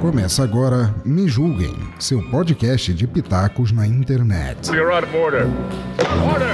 [0.00, 4.70] Começa agora Me Julguem, seu podcast de pitacos na internet.
[4.70, 5.46] You're out of order.
[6.32, 6.52] Order!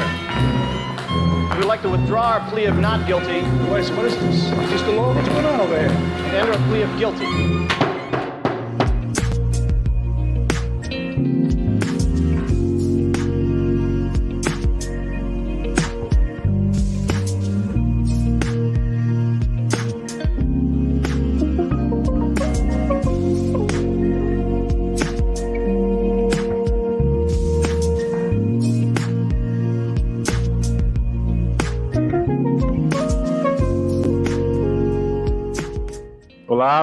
[1.57, 3.43] We'd like to withdraw our plea of not guilty
[3.73, 4.51] Wait, what is this?
[4.71, 5.13] Just law?
[5.15, 5.89] What's going on over here?
[5.89, 7.58] and enter a plea of guilty.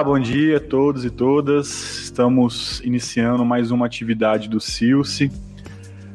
[0.04, 2.02] Bom dia a todos e todas.
[2.02, 5.32] Estamos iniciando mais uma atividade do Silce,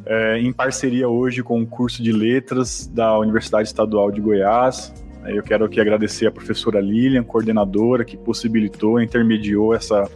[0.06, 4.94] é, em parceria hoje com o curso de Letras da Universidade Estadual de Goiás.
[5.26, 10.08] Eu quero aqui agradecer a professora Lilian, coordenadora, que possibilitou, intermediou essa,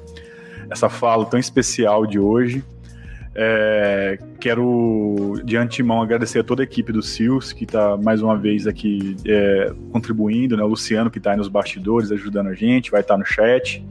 [0.69, 2.63] essa fala tão especial de hoje.
[3.37, 8.37] É, quero de antemão agradecer a toda a equipe do SILS, que está mais uma
[8.37, 10.63] vez aqui é, contribuindo, né?
[10.63, 13.85] o Luciano, que está aí nos bastidores ajudando a gente, vai estar no chat.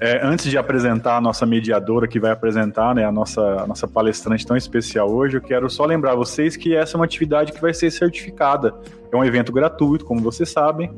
[0.00, 3.86] É, antes de apresentar a nossa mediadora, que vai apresentar né, a, nossa, a nossa
[3.86, 7.60] palestrante tão especial hoje, eu quero só lembrar vocês que essa é uma atividade que
[7.60, 8.72] vai ser certificada.
[9.12, 10.90] É um evento gratuito, como vocês sabem.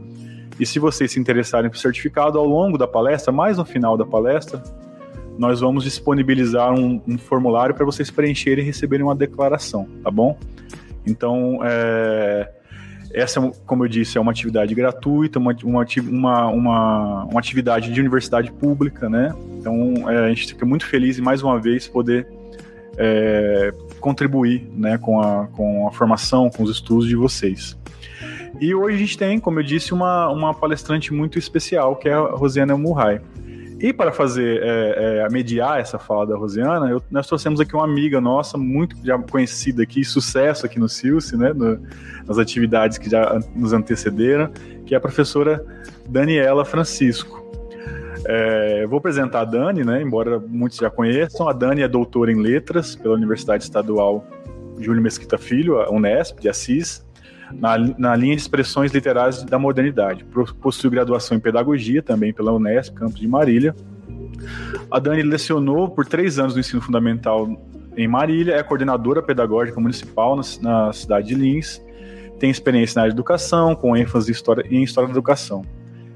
[0.60, 4.04] E se vocês se interessarem por certificado, ao longo da palestra, mais no final da
[4.04, 4.62] palestra,
[5.38, 10.38] nós vamos disponibilizar um, um formulário para vocês preencherem e receberem uma declaração, tá bom?
[11.06, 12.48] Então, é,
[13.12, 15.86] essa, como eu disse, é uma atividade gratuita, uma, uma,
[16.48, 19.34] uma, uma, atividade de universidade pública, né?
[19.58, 22.26] Então, é, a gente fica muito feliz em mais uma vez poder
[22.96, 27.76] é, contribuir né, com, a, com a formação, com os estudos de vocês.
[28.60, 32.12] E hoje a gente tem, como eu disse, uma, uma palestrante muito especial, que é
[32.12, 33.20] a Rosiana Murray.
[33.82, 37.82] E para fazer, é, é, mediar essa fala da Rosiana, eu, nós trouxemos aqui uma
[37.82, 41.80] amiga nossa, muito já conhecida aqui, sucesso aqui no Silce, né, no,
[42.24, 44.52] nas atividades que já nos antecederam,
[44.86, 45.66] que é a professora
[46.08, 47.42] Daniela Francisco.
[48.24, 51.48] É, eu vou apresentar a Dani, né, embora muitos já conheçam.
[51.48, 54.24] A Dani é doutora em letras pela Universidade Estadual
[54.78, 57.04] Júlio Mesquita Filho, a Unesp, de Assis,
[57.54, 60.24] na, na, linha de expressões literárias da modernidade.
[60.60, 63.74] Possui graduação em pedagogia também pela Unesp, campus de Marília.
[64.90, 67.48] A Dani lecionou por três anos no ensino fundamental
[67.96, 71.80] em Marília, é coordenadora pedagógica municipal na, na cidade de Lins,
[72.38, 75.62] tem experiência na área de educação, com ênfase em história, em história da educação.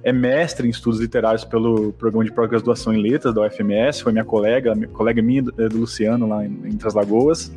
[0.03, 4.25] É mestre em estudos literários pelo programa de pós-graduação em letras da UFMS, foi minha
[4.25, 7.53] colega, minha colega minha do Luciano lá em, em Lagoas.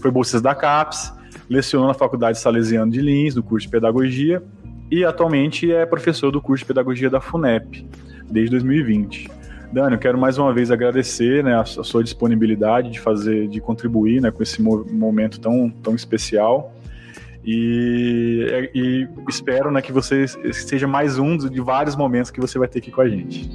[0.00, 1.12] Foi bolsista da CAPES,
[1.48, 4.42] lecionou na Faculdade Salesiano de Lins, no curso de Pedagogia,
[4.90, 7.86] e atualmente é professor do curso de Pedagogia da FUNEP,
[8.30, 9.30] desde 2020.
[9.72, 14.20] Dani, eu quero mais uma vez agradecer né, a sua disponibilidade de fazer, de contribuir
[14.20, 16.72] né, com esse momento tão, tão especial.
[17.44, 22.68] E, e espero né, que você seja mais um de vários momentos que você vai
[22.68, 23.50] ter aqui com a gente.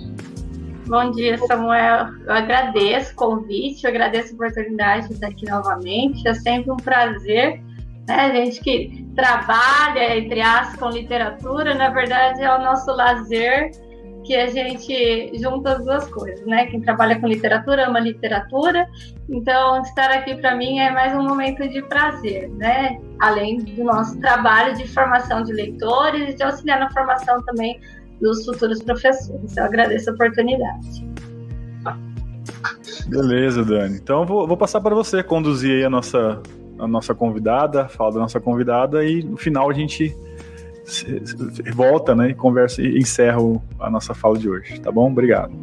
[0.88, 2.08] Bom dia, Samuel.
[2.26, 6.28] Eu agradeço o convite, eu agradeço a oportunidade de estar aqui novamente.
[6.28, 7.62] É sempre um prazer
[8.10, 8.36] né?
[8.36, 13.72] Gente que trabalha, entre aspas, com literatura, na verdade é o nosso lazer
[14.26, 16.66] que a gente junta as duas coisas, né?
[16.68, 18.88] Quem trabalha com literatura ama literatura,
[19.30, 23.00] então estar aqui para mim é mais um momento de prazer, né?
[23.20, 27.80] Além do nosso trabalho de formação de leitores e de auxiliar na formação também
[28.22, 29.56] dos futuros professores.
[29.56, 31.08] Eu agradeço a oportunidade.
[33.08, 33.96] Beleza, Dani.
[33.96, 36.42] Então vou, vou passar para você conduzir a nossa
[36.80, 40.16] a nossa convidada, fala da nossa convidada e no final a gente
[41.76, 43.40] volta, né, e conversa e encerra
[43.80, 45.12] a nossa fala de hoje, tá bom?
[45.12, 45.54] Obrigado.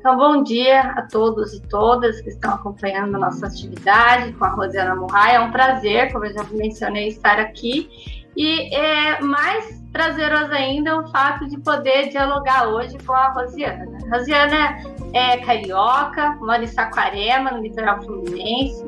[0.00, 4.48] Então, bom dia a todos e todas que estão acompanhando a nossa atividade com a
[4.48, 5.36] Rosiana Murray.
[5.36, 7.88] É um prazer, como eu já mencionei, estar aqui.
[8.36, 13.86] E é mais prazeroso ainda o fato de poder dialogar hoje com a Rosiana.
[14.10, 14.78] A Rosiana
[15.12, 18.82] é carioca, mora em Saquarema, no litoral fluminense,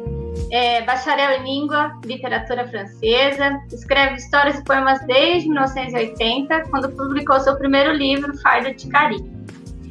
[0.51, 7.57] é bacharel em língua, literatura francesa, escreve histórias e poemas desde 1980, quando publicou seu
[7.57, 9.33] primeiro livro, Fardo de Carinho.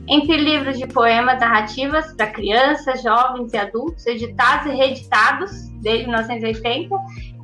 [0.08, 6.96] Entre livros de poemas narrativas para crianças, jovens e adultos, editados e reeditados desde 1980,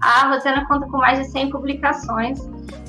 [0.02, 2.40] a Rosana conta com mais de 100 publicações.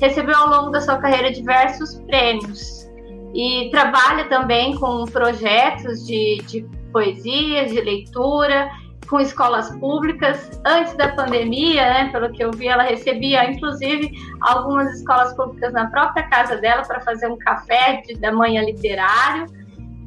[0.01, 2.89] Recebeu ao longo da sua carreira diversos prêmios
[3.35, 8.69] e trabalha também com projetos de, de de leitura,
[9.09, 10.61] com escolas públicas.
[10.67, 14.11] Antes da pandemia, né, pelo que eu vi, ela recebia, inclusive,
[14.41, 19.47] algumas escolas públicas na própria casa dela para fazer um café de, da manhã literário.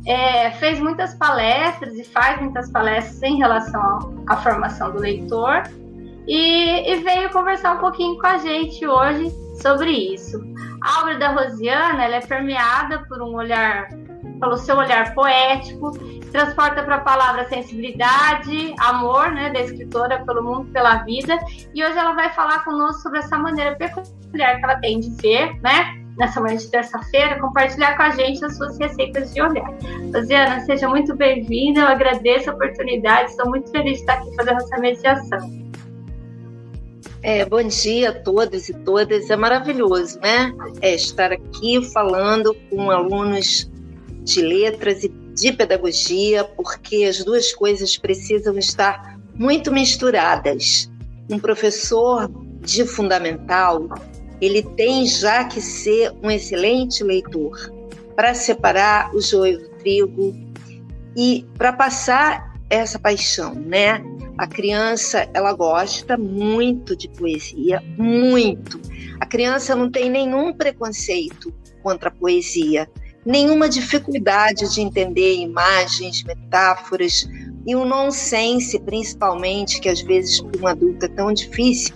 [0.06, 5.64] É, fez muitas palestras e faz muitas palestras em relação à formação do leitor
[6.28, 9.30] e, e, veio conversar um pouquinho com a gente hoje
[9.62, 10.42] sobre isso.
[10.81, 13.88] A obra da Rosiana ela é permeada por um olhar,
[14.40, 15.92] pelo seu olhar poético,
[16.31, 21.38] transporta para a palavra sensibilidade, amor, né, da escritora pelo mundo, pela vida.
[21.74, 25.60] E hoje ela vai falar conosco sobre essa maneira peculiar que ela tem de ver,
[25.62, 29.69] né, nessa manhã de terça-feira, compartilhar com a gente as suas receitas de olhar.
[30.14, 34.58] Rosiana, seja muito bem-vinda, eu agradeço a oportunidade, estou muito feliz de estar aqui fazendo
[34.58, 35.73] essa mediação.
[37.24, 40.54] É, bom dia a todos e todas, é maravilhoso, né?
[40.81, 43.72] É, estar aqui falando com alunos
[44.25, 50.92] de letras e de pedagogia, porque as duas coisas precisam estar muito misturadas.
[51.30, 52.30] Um professor
[52.60, 53.88] de fundamental
[54.42, 57.72] ele tem já que ser um excelente leitor
[58.18, 60.36] para separar o joio do trigo
[61.16, 64.04] e para passar essa paixão, né?
[64.38, 68.80] A criança, ela gosta muito de poesia, muito.
[69.19, 71.53] A criança não tem nenhum preconceito
[71.83, 72.89] contra a poesia,
[73.25, 77.27] nenhuma dificuldade de entender imagens, metáforas
[77.65, 81.95] e o nonsense, principalmente, que às vezes para um adulto é tão difícil,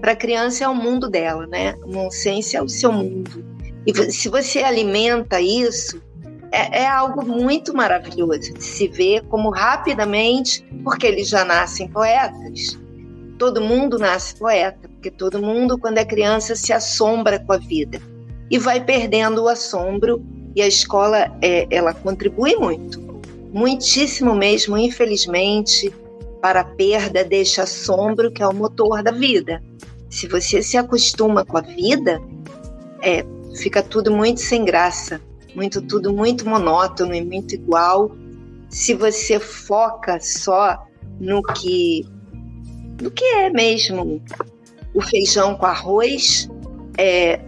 [0.00, 1.74] para a criança é o mundo dela, né?
[1.84, 3.44] O nonsense é o seu mundo.
[3.86, 6.02] E se você alimenta isso,
[6.50, 12.78] é, é, algo muito maravilhoso de se ver como rapidamente, porque eles já nascem poetas.
[13.38, 18.00] Todo mundo nasce poeta, porque todo mundo, quando é criança, se assombra com a vida
[18.50, 20.24] e vai perdendo o assombro.
[20.56, 23.00] E a escola, é, ela contribui muito,
[23.52, 25.94] muitíssimo mesmo, infelizmente,
[26.40, 29.62] para a perda deste assombro que é o motor da vida.
[30.10, 32.20] Se você se acostuma com a vida,
[33.02, 33.24] é,
[33.56, 35.20] fica tudo muito sem graça,
[35.58, 38.12] muito tudo muito monótono e muito igual.
[38.70, 40.86] Se você foca só
[41.18, 42.06] no que
[43.02, 44.22] no que é mesmo
[44.94, 46.48] o feijão com arroz,
[46.96, 47.40] é,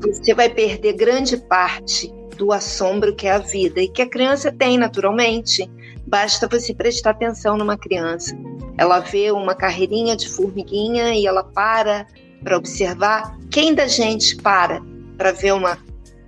[0.00, 4.52] você vai perder grande parte do assombro que é a vida e que a criança
[4.52, 5.70] tem naturalmente.
[6.06, 8.36] Basta você prestar atenção numa criança.
[8.76, 12.06] Ela vê uma carreirinha de formiguinha e ela para
[12.42, 13.38] para observar.
[13.50, 14.82] Quem da gente para
[15.16, 15.78] para ver uma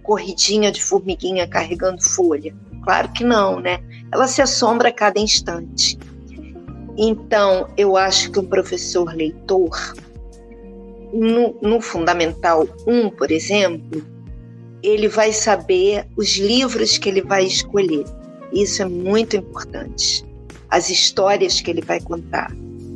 [0.02, 2.54] corridinha de formiguinha carregando folha?
[2.82, 3.80] Claro que não, né?
[4.12, 5.98] Ela se assombra a cada instante.
[6.96, 9.94] Então, eu acho que um professor leitor,
[11.12, 14.04] no, no Fundamental 1, por exemplo,
[14.82, 18.04] ele vai saber os livros que ele vai escolher.
[18.52, 20.24] Isso é muito importante.
[20.68, 22.52] As histórias que ele vai contar.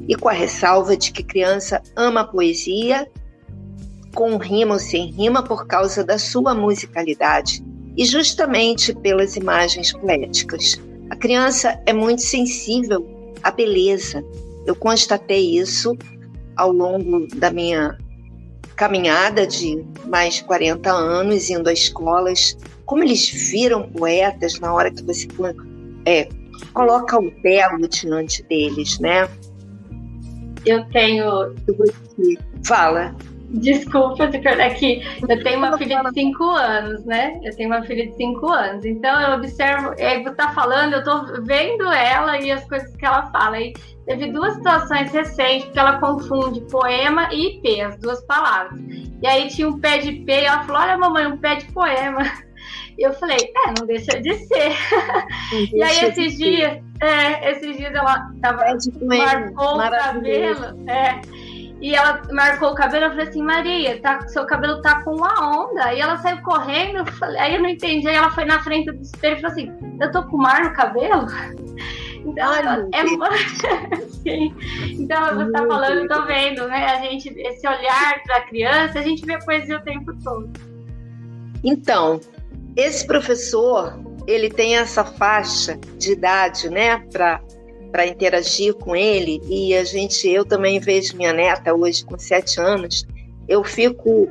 [0.09, 3.09] E com a ressalva de que criança ama poesia,
[4.17, 7.63] com rima ou sem rima, por causa da sua musicalidade
[7.95, 10.81] e justamente pelas imagens poéticas.
[11.11, 13.07] A criança é muito sensível
[13.43, 14.25] à beleza.
[14.67, 15.97] Eu constatei isso
[16.57, 17.97] ao longo da minha
[18.75, 24.91] caminhada de mais de 40 anos, indo a escolas, como eles viram poetas na hora
[24.91, 25.29] que você
[26.07, 26.27] é,
[26.73, 29.29] coloca o belo diante deles, né?
[30.65, 31.55] Eu tenho.
[32.65, 33.15] Fala.
[33.57, 35.03] Desculpa perder aqui.
[35.29, 37.41] Eu tenho uma filha de 5 anos, né?
[37.43, 38.85] Eu tenho uma filha de 5 anos.
[38.85, 43.05] Então eu observo, é, você tá falando, eu tô vendo ela e as coisas que
[43.05, 43.61] ela fala.
[43.61, 43.73] E
[44.07, 48.79] teve duas situações recentes que ela confunde poema e IP, as duas palavras.
[49.23, 51.67] E aí tinha um pé de IP e ela falou: Olha, mamãe, um pé de
[51.73, 52.23] poema.
[52.99, 54.73] E eu falei, é, não deixa de ser.
[55.73, 58.65] e aí esses dias, é, esses dias ela tava,
[59.03, 61.21] marcou o cabelo, é,
[61.81, 65.61] e ela marcou o cabelo, eu falei assim, Maria, tá, seu cabelo tá com uma
[65.61, 65.93] onda.
[65.93, 68.91] E ela saiu correndo, eu falei, aí eu não entendi, aí ela foi na frente
[68.91, 71.27] do espelho e falou assim, eu tô com mar no cabelo?
[72.27, 74.53] Então, Ai, é Sim.
[74.99, 76.85] Então, você está falando, eu tô vendo, né?
[76.87, 80.51] A gente, esse olhar para a criança, a gente vê a poesia o tempo todo.
[81.63, 82.21] Então,
[82.75, 87.41] esse professor, ele tem essa faixa de idade, né, para
[87.97, 92.61] para interagir com ele e a gente, eu também vejo minha neta hoje com sete
[92.61, 93.07] anos,
[93.49, 94.29] eu fico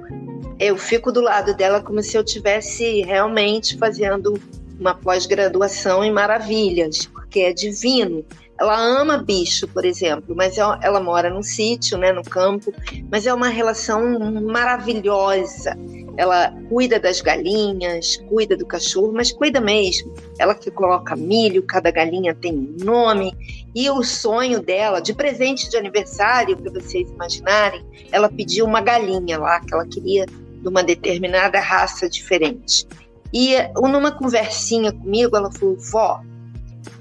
[0.60, 4.40] eu fico do lado dela como se eu tivesse realmente fazendo
[4.80, 8.24] uma pós-graduação em maravilhas, porque é divino.
[8.60, 12.72] Ela ama bicho, por exemplo, mas ela, ela mora num sítio, né, no campo,
[13.12, 15.76] mas é uma relação maravilhosa
[16.18, 20.14] ela cuida das galinhas, cuida do cachorro, mas cuida mesmo.
[20.40, 23.36] Ela que coloca milho, cada galinha tem um nome.
[23.76, 29.38] E o sonho dela, de presente de aniversário, para vocês imaginarem, ela pediu uma galinha
[29.38, 32.88] lá, que ela queria de uma determinada raça diferente.
[33.34, 36.22] E numa conversinha comigo, ela falou: vó,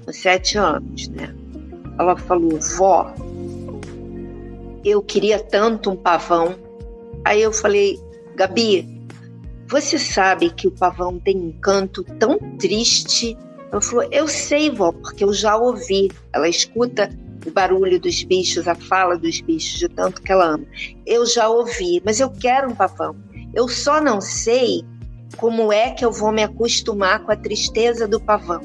[0.03, 1.33] com sete anos, né?
[1.97, 3.13] Ela falou: vó,
[4.83, 6.55] eu queria tanto um pavão.
[7.23, 7.97] Aí eu falei:
[8.35, 8.94] Gabi,
[9.67, 13.37] você sabe que o pavão tem um canto tão triste?
[13.71, 16.11] Ela falou: Eu sei, vó, porque eu já ouvi.
[16.31, 17.09] Ela escuta
[17.45, 20.65] o barulho dos bichos, a fala dos bichos, de tanto que ela ama.
[21.05, 23.15] Eu já ouvi, mas eu quero um pavão.
[23.53, 24.83] Eu só não sei
[25.37, 28.61] como é que eu vou me acostumar com a tristeza do pavão.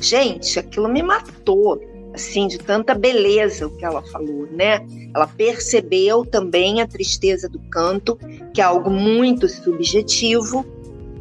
[0.00, 1.80] Gente, aquilo me matou,
[2.14, 4.86] assim, de tanta beleza o que ela falou, né?
[5.14, 8.18] Ela percebeu também a tristeza do canto,
[8.54, 10.64] que é algo muito subjetivo,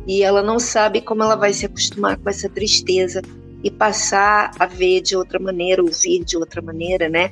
[0.07, 3.21] e ela não sabe como ela vai se acostumar com essa tristeza
[3.63, 7.31] e passar a ver de outra maneira, ouvir de outra maneira, né?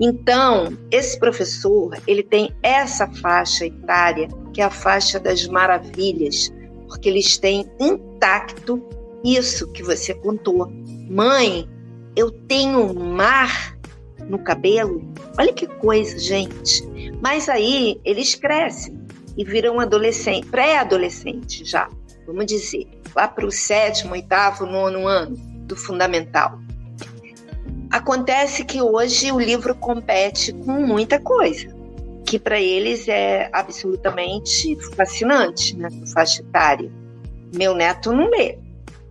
[0.00, 6.50] Então, esse professor, ele tem essa faixa etária, que é a faixa das maravilhas,
[6.88, 8.82] porque eles têm intacto
[9.22, 10.66] isso que você contou.
[11.10, 11.68] Mãe,
[12.16, 13.76] eu tenho um mar
[14.28, 15.02] no cabelo.
[15.38, 16.82] Olha que coisa, gente.
[17.20, 18.98] Mas aí eles crescem
[19.36, 21.88] e viram adolescente, pré-adolescente já,
[22.26, 26.58] vamos dizer, lá para o sétimo, oitavo, nono ano do fundamental.
[27.90, 31.68] Acontece que hoje o livro compete com muita coisa,
[32.24, 36.90] que para eles é absolutamente fascinante, né, faixa etária.
[37.54, 38.58] Meu neto não lê.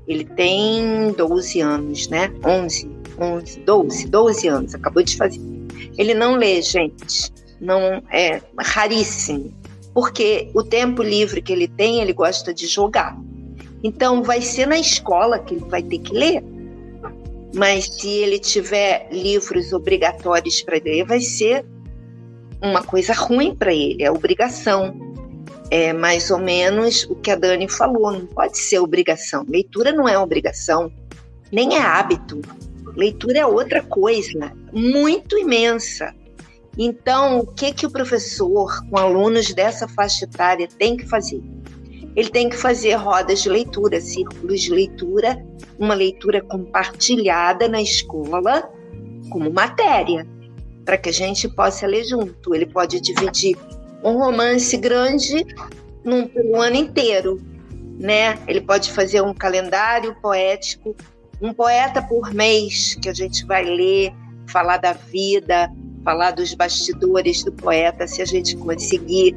[0.07, 2.31] Ele tem 12 anos, né?
[2.45, 5.41] 11, 11, 12, 12 anos, acabou de fazer.
[5.97, 7.31] Ele não lê, gente.
[7.59, 9.53] Não é raríssimo.
[9.93, 13.17] Porque o tempo livre que ele tem, ele gosta de jogar.
[13.83, 16.43] Então, vai ser na escola que ele vai ter que ler.
[17.53, 21.65] Mas se ele tiver livros obrigatórios para ler, vai ser
[22.61, 25.14] uma coisa ruim para ele, é obrigação.
[25.71, 29.45] É mais ou menos o que a Dani falou, não pode ser obrigação.
[29.47, 30.91] Leitura não é obrigação,
[31.51, 32.41] nem é hábito.
[32.95, 36.13] Leitura é outra coisa, muito imensa.
[36.77, 41.41] Então, o que que o professor com alunos dessa faixa etária tem que fazer?
[42.15, 45.45] ele tem que fazer rodas de leitura, círculos de leitura,
[45.77, 48.69] uma leitura compartilhada na escola
[49.29, 50.25] como matéria,
[50.85, 52.55] para que a gente possa ler junto.
[52.55, 53.57] Ele pode dividir
[54.03, 55.45] um romance grande
[56.03, 57.41] num, um ano inteiro,
[57.99, 58.37] né?
[58.47, 60.95] Ele pode fazer um calendário poético,
[61.41, 64.13] um poeta por mês que a gente vai ler,
[64.47, 65.71] falar da vida,
[66.03, 69.35] falar dos bastidores do poeta, se a gente conseguir.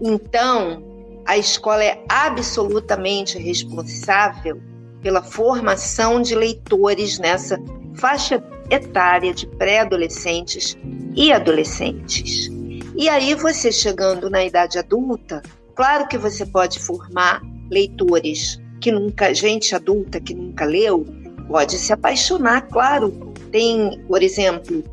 [0.00, 0.82] Então,
[1.26, 4.60] a escola é absolutamente responsável
[5.02, 7.58] pela formação de leitores nessa
[7.94, 10.76] faixa etária de pré-adolescentes
[11.14, 12.50] e adolescentes.
[13.00, 15.40] E aí, você chegando na idade adulta,
[15.74, 17.40] claro que você pode formar
[17.70, 21.06] leitores que nunca, gente adulta que nunca leu,
[21.48, 23.10] pode se apaixonar, claro.
[23.50, 24.84] Tem, por exemplo,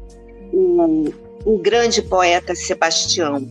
[0.53, 3.45] o, o grande poeta Sebastião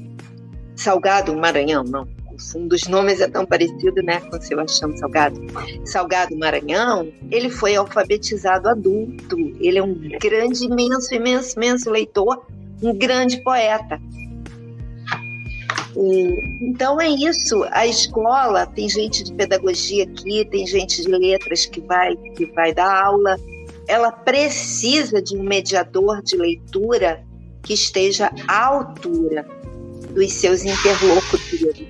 [0.75, 2.09] Salgado Maranhão, não,
[2.55, 5.39] um dos nomes é tão parecido né, com Sebastião Salgado.
[5.85, 9.37] Salgado Maranhão, ele foi alfabetizado adulto.
[9.61, 12.47] Ele é um grande, imenso, imenso, imenso leitor,
[12.83, 14.01] um grande poeta.
[15.97, 17.65] E, então é isso.
[17.71, 22.75] A escola tem gente de pedagogia aqui, tem gente de letras que vai que vai
[22.75, 23.37] dar aula.
[23.89, 27.25] Ela precisa de um mediador de leitura
[27.63, 29.47] que esteja à altura
[30.13, 31.87] dos seus interlocutores.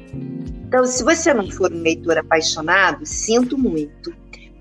[0.66, 4.12] Então, se você não for um leitor apaixonado, sinto muito.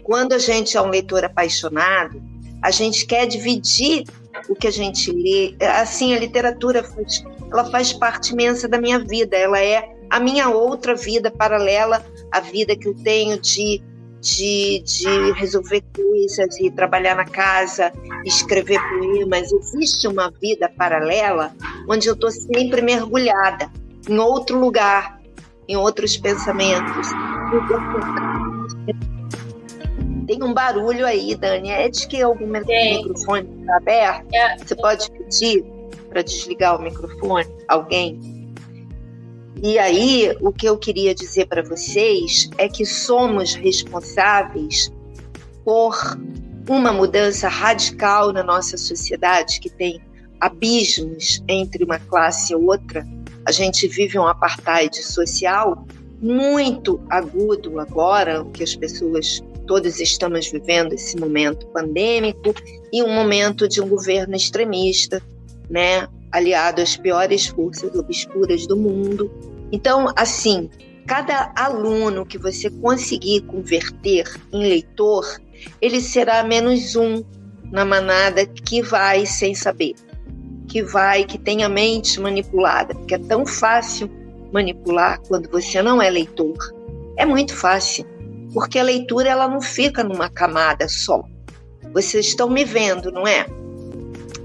[0.04, 2.22] Quando a gente é um leitor apaixonado,
[2.62, 4.06] a gente quer dividir
[4.50, 5.56] o que a gente lê.
[5.80, 9.36] Assim, a literatura faz, ela faz parte imensa da minha vida.
[9.36, 13.82] Ela é a minha outra vida paralela à vida que eu tenho de,
[14.22, 17.92] de, de resolver coisas, de trabalhar na casa,
[18.26, 19.52] escrever poemas.
[19.52, 21.54] Existe uma vida paralela
[21.88, 23.72] onde eu estou sempre mergulhada
[24.08, 25.20] em outro lugar,
[25.68, 27.08] em outros pensamentos.
[30.26, 31.70] Tem um barulho aí, Dani.
[31.70, 34.34] É de que algum microfone está aberto?
[34.34, 34.58] É.
[34.58, 35.66] Você pode pedir
[36.10, 37.48] para desligar o microfone?
[37.68, 38.54] Alguém?
[39.62, 44.92] E aí, o que eu queria dizer para vocês é que somos responsáveis
[45.64, 45.96] por
[46.68, 50.02] uma mudança radical na nossa sociedade que tem
[50.40, 53.06] abismos entre uma classe e outra
[53.46, 55.86] a gente vive um apartheid social,
[56.20, 62.54] muito agudo agora, que as pessoas todos estamos vivendo esse momento pandêmico
[62.92, 65.22] e um momento de um governo extremista,
[65.70, 69.32] né, aliado às piores forças obscuras do mundo.
[69.72, 70.70] Então, assim,
[71.06, 75.26] cada aluno que você conseguir converter em leitor,
[75.82, 77.24] ele será menos um
[77.72, 79.96] na manada que vai sem saber,
[80.68, 84.10] que vai, que tem a mente manipulada, porque é tão fácil
[84.52, 86.58] manipular quando você não é leitor.
[87.18, 88.06] É muito fácil,
[88.56, 91.22] porque a leitura ela não fica numa camada só.
[91.92, 93.46] Vocês estão me vendo, não é?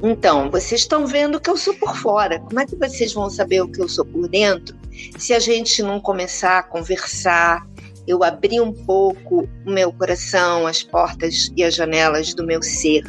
[0.03, 2.41] Então, vocês estão vendo que eu sou por fora.
[2.41, 4.77] Como é que vocês vão saber o que eu sou por dentro
[5.17, 7.65] se a gente não começar a conversar,
[8.05, 13.05] eu abrir um pouco o meu coração, as portas e as janelas do meu ser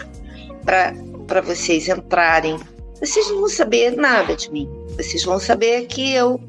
[0.63, 2.59] para vocês entrarem?
[2.99, 4.69] Vocês não vão saber nada de mim.
[4.95, 6.39] Vocês vão saber que eu,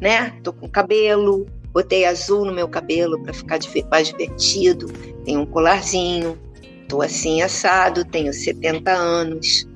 [0.00, 3.58] né, tô com cabelo, botei azul no meu cabelo para ficar
[3.90, 4.88] mais divertido,
[5.24, 6.38] tenho um colarzinho,
[6.88, 9.68] tô assim assado, tenho 70 anos.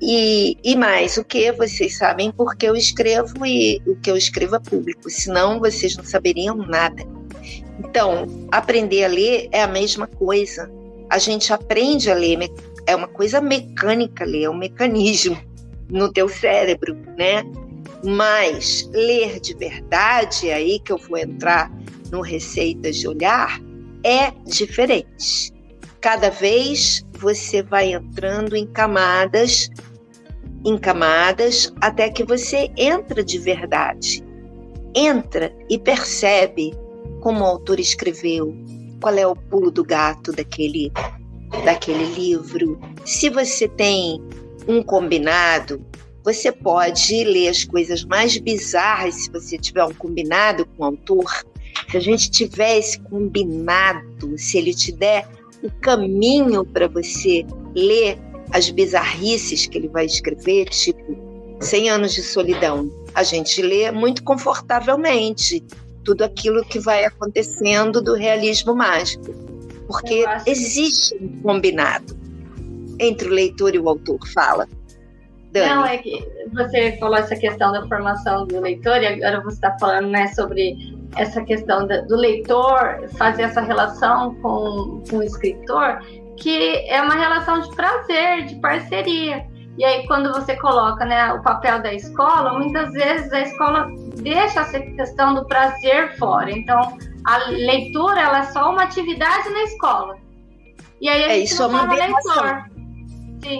[0.00, 4.56] E, e mais, o que vocês sabem porque eu escrevo e o que eu escrevo
[4.56, 7.04] é público, senão vocês não saberiam nada.
[7.78, 10.70] Então, aprender a ler é a mesma coisa.
[11.08, 12.50] A gente aprende a ler,
[12.86, 15.38] é uma coisa mecânica ler, é um mecanismo
[15.88, 17.44] no teu cérebro, né?
[18.04, 21.70] Mas ler de verdade, é aí que eu vou entrar
[22.10, 23.60] no Receitas de Olhar,
[24.04, 25.52] é diferente.
[26.00, 29.70] Cada vez você vai entrando em camadas
[30.64, 34.22] em camadas até que você entra de verdade.
[34.94, 36.72] Entra e percebe
[37.20, 38.54] como o autor escreveu,
[39.00, 40.92] qual é o pulo do gato daquele
[41.64, 42.80] daquele livro.
[43.04, 44.22] Se você tem
[44.66, 45.84] um combinado,
[46.24, 51.44] você pode ler as coisas mais bizarras se você tiver um combinado com o autor.
[51.90, 55.28] Se a gente tiver esse combinado, se ele te der
[55.62, 58.18] o caminho para você ler
[58.52, 61.16] as bizarrices que ele vai escrever, tipo
[61.60, 62.90] 100 anos de solidão.
[63.14, 65.64] A gente lê muito confortavelmente
[66.04, 69.32] tudo aquilo que vai acontecendo do realismo mágico,
[69.86, 72.16] porque existe um combinado
[72.98, 74.18] entre o leitor e o autor.
[74.28, 74.68] Fala.
[75.52, 75.68] Dani.
[75.68, 79.76] Não, é que você falou essa questão da formação do leitor, e agora você está
[79.78, 80.76] falando né, sobre
[81.16, 86.00] essa questão do leitor fazer essa relação com, com o escritor
[86.38, 89.46] que é uma relação de prazer, de parceria.
[89.78, 94.60] E aí, quando você coloca né, o papel da escola, muitas vezes a escola deixa
[94.60, 96.50] essa questão do prazer fora.
[96.50, 100.16] Então, a leitura ela é só uma atividade na escola.
[101.00, 101.86] E aí a é, isso é uma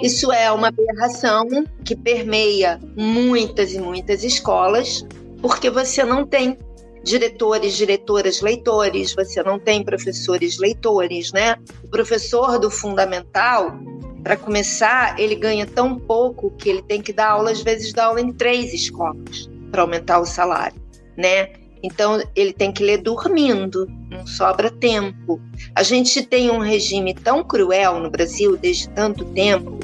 [0.03, 1.47] Isso é uma aberração
[1.85, 5.05] que permeia muitas e muitas escolas,
[5.41, 6.57] porque você não tem
[7.03, 11.57] diretores, diretoras, leitores, você não tem professores, leitores, né?
[11.83, 13.75] O professor do fundamental,
[14.23, 18.07] para começar, ele ganha tão pouco que ele tem que dar aula, às vezes dá
[18.07, 20.81] aula em três escolas para aumentar o salário,
[21.17, 21.62] né?
[21.83, 25.41] Então ele tem que ler dormindo, não sobra tempo.
[25.75, 29.79] A gente tem um regime tão cruel no Brasil desde tanto tempo,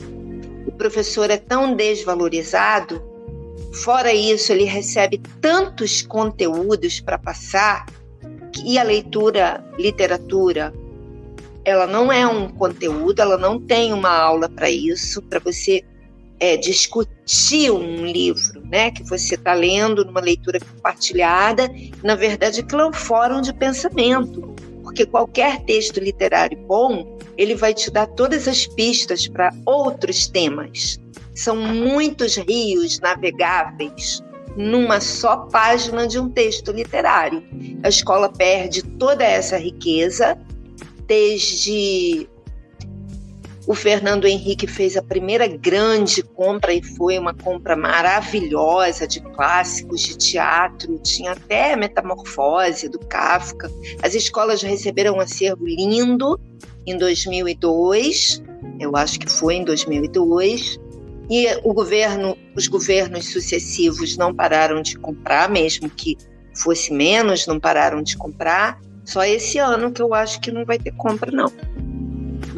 [0.67, 3.03] o professor é tão desvalorizado
[3.73, 7.87] Fora isso, ele recebe tantos conteúdos para passar
[8.65, 10.73] e a leitura, literatura,
[11.65, 15.85] ela não é um conteúdo, ela não tem uma aula para isso, para você
[16.41, 21.71] é, discutir um livro, né, que você está lendo numa leitura compartilhada.
[22.03, 27.73] Na verdade, aquilo é um fórum de pensamento, porque qualquer texto literário bom, ele vai
[27.73, 30.99] te dar todas as pistas para outros temas.
[31.35, 34.23] São muitos rios navegáveis
[34.57, 37.45] numa só página de um texto literário.
[37.85, 40.37] A escola perde toda essa riqueza
[41.07, 42.29] desde
[43.69, 50.01] o Fernando Henrique fez a primeira grande compra e foi uma compra maravilhosa de clássicos
[50.01, 53.71] de teatro, tinha até Metamorfose do Kafka.
[54.03, 56.41] As escolas receberam um acervo lindo
[56.87, 58.43] em 2002,
[58.81, 60.81] eu acho que foi em 2002.
[61.31, 66.17] E o governo, os governos sucessivos não pararam de comprar, mesmo que
[66.55, 68.81] fosse menos, não pararam de comprar.
[69.05, 71.53] Só esse ano que eu acho que não vai ter compra, não.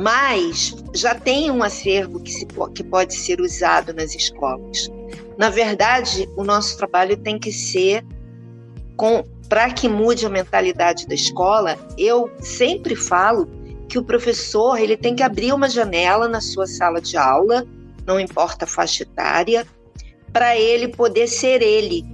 [0.00, 4.90] Mas já tem um acervo que, se, que pode ser usado nas escolas.
[5.36, 8.04] Na verdade, o nosso trabalho tem que ser
[9.48, 11.78] para que mude a mentalidade da escola.
[11.96, 13.48] Eu sempre falo
[13.88, 17.66] que o professor ele tem que abrir uma janela na sua sala de aula
[18.10, 19.66] não importa a faixa etária,
[20.32, 22.04] para ele poder ser ele,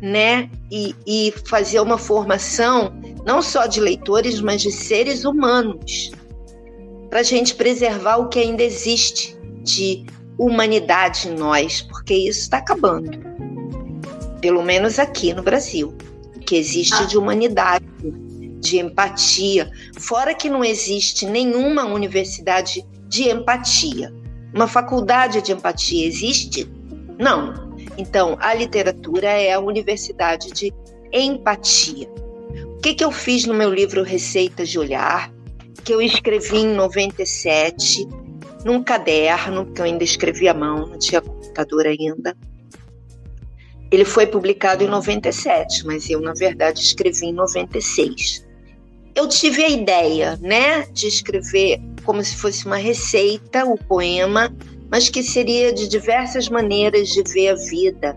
[0.00, 0.50] né?
[0.70, 2.92] e, e fazer uma formação
[3.24, 6.12] não só de leitores, mas de seres humanos,
[7.08, 10.04] para a gente preservar o que ainda existe de
[10.38, 13.18] humanidade em nós, porque isso está acabando.
[14.40, 15.94] Pelo menos aqui no Brasil.
[16.36, 17.84] O que existe de humanidade,
[18.60, 19.70] de empatia.
[19.98, 24.14] Fora que não existe nenhuma universidade de empatia.
[24.54, 26.70] Uma faculdade de empatia existe?
[27.18, 27.68] Não.
[27.96, 30.72] Então, a literatura é a universidade de
[31.12, 32.08] empatia.
[32.76, 35.32] O que, que eu fiz no meu livro Receitas de Olhar,
[35.88, 38.06] que eu escrevi em 97,
[38.62, 42.36] num caderno, que eu ainda escrevi à mão, não tinha computador ainda.
[43.90, 48.46] Ele foi publicado em 97, mas eu, na verdade, escrevi em 96.
[49.14, 54.54] Eu tive a ideia, né, de escrever como se fosse uma receita, o poema,
[54.90, 58.14] mas que seria de diversas maneiras de ver a vida,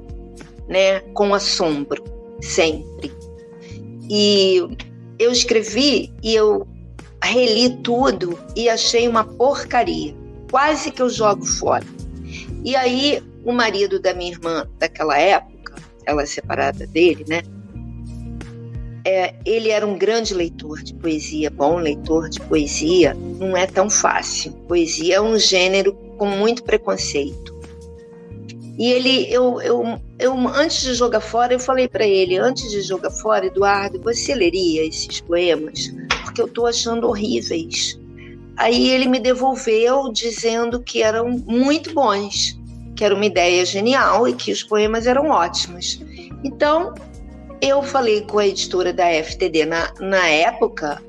[0.68, 2.04] né, com assombro,
[2.42, 3.14] sempre.
[4.10, 4.62] E
[5.18, 6.68] eu escrevi e eu
[7.28, 10.16] reli tudo e achei uma porcaria
[10.50, 11.86] quase que eu jogo fora.
[12.64, 17.42] E aí, o marido da minha irmã daquela época, ela é separada dele, né?
[19.04, 23.90] É, ele era um grande leitor de poesia, bom leitor de poesia, não é tão
[23.90, 24.52] fácil.
[24.68, 27.60] Poesia é um gênero com muito preconceito.
[28.78, 32.82] E ele, eu, eu, eu antes de jogar fora, eu falei para ele, antes de
[32.82, 35.92] jogar fora, Eduardo, você leria esses poemas?
[36.32, 38.00] Porque eu estou achando horríveis.
[38.56, 42.58] Aí ele me devolveu dizendo que eram muito bons,
[42.96, 46.02] que era uma ideia genial e que os poemas eram ótimos.
[46.42, 46.94] Então,
[47.62, 51.04] eu falei com a editora da FTD na, na época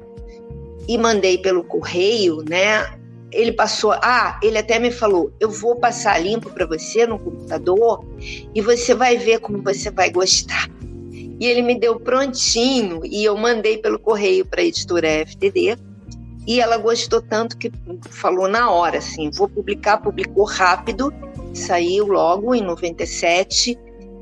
[0.89, 2.99] e mandei pelo correio, né?
[3.31, 8.05] Ele passou, ah, ele até me falou, eu vou passar limpo para você no computador
[8.53, 10.69] e você vai ver como você vai gostar.
[11.43, 15.77] E ele me deu prontinho e eu mandei pelo correio para a editora FTD
[16.47, 17.69] e ela gostou tanto que
[18.11, 21.13] falou na hora, assim, vou publicar, publicou rápido,
[21.53, 23.77] saiu logo em 97.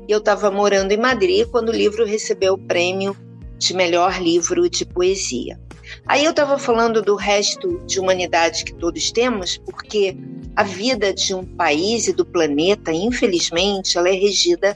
[0.07, 3.15] E eu estava morando em Madrid quando o livro recebeu o prêmio
[3.55, 5.59] de melhor livro de poesia.
[6.07, 10.17] Aí eu estava falando do resto de humanidade que todos temos, porque
[10.55, 14.75] a vida de um país e do planeta, infelizmente, ela é regida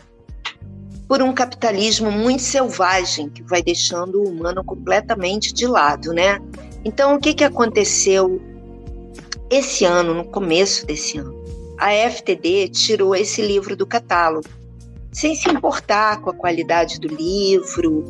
[1.08, 6.40] por um capitalismo muito selvagem que vai deixando o humano completamente de lado, né?
[6.84, 8.42] Então, o que, que aconteceu
[9.50, 11.36] esse ano, no começo desse ano?
[11.78, 14.48] A FTD tirou esse livro do catálogo,
[15.12, 18.04] sem se importar com a qualidade do livro,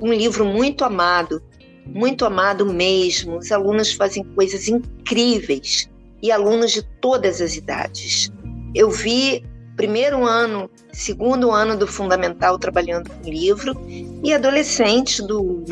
[0.00, 1.42] um livro muito amado,
[1.86, 3.38] muito amado mesmo.
[3.38, 5.88] Os alunos fazem coisas incríveis
[6.22, 8.32] e alunos de todas as idades.
[8.74, 9.44] Eu vi
[9.82, 13.74] primeiro ano, segundo ano do fundamental trabalhando com livro
[14.22, 15.64] e adolescentes do,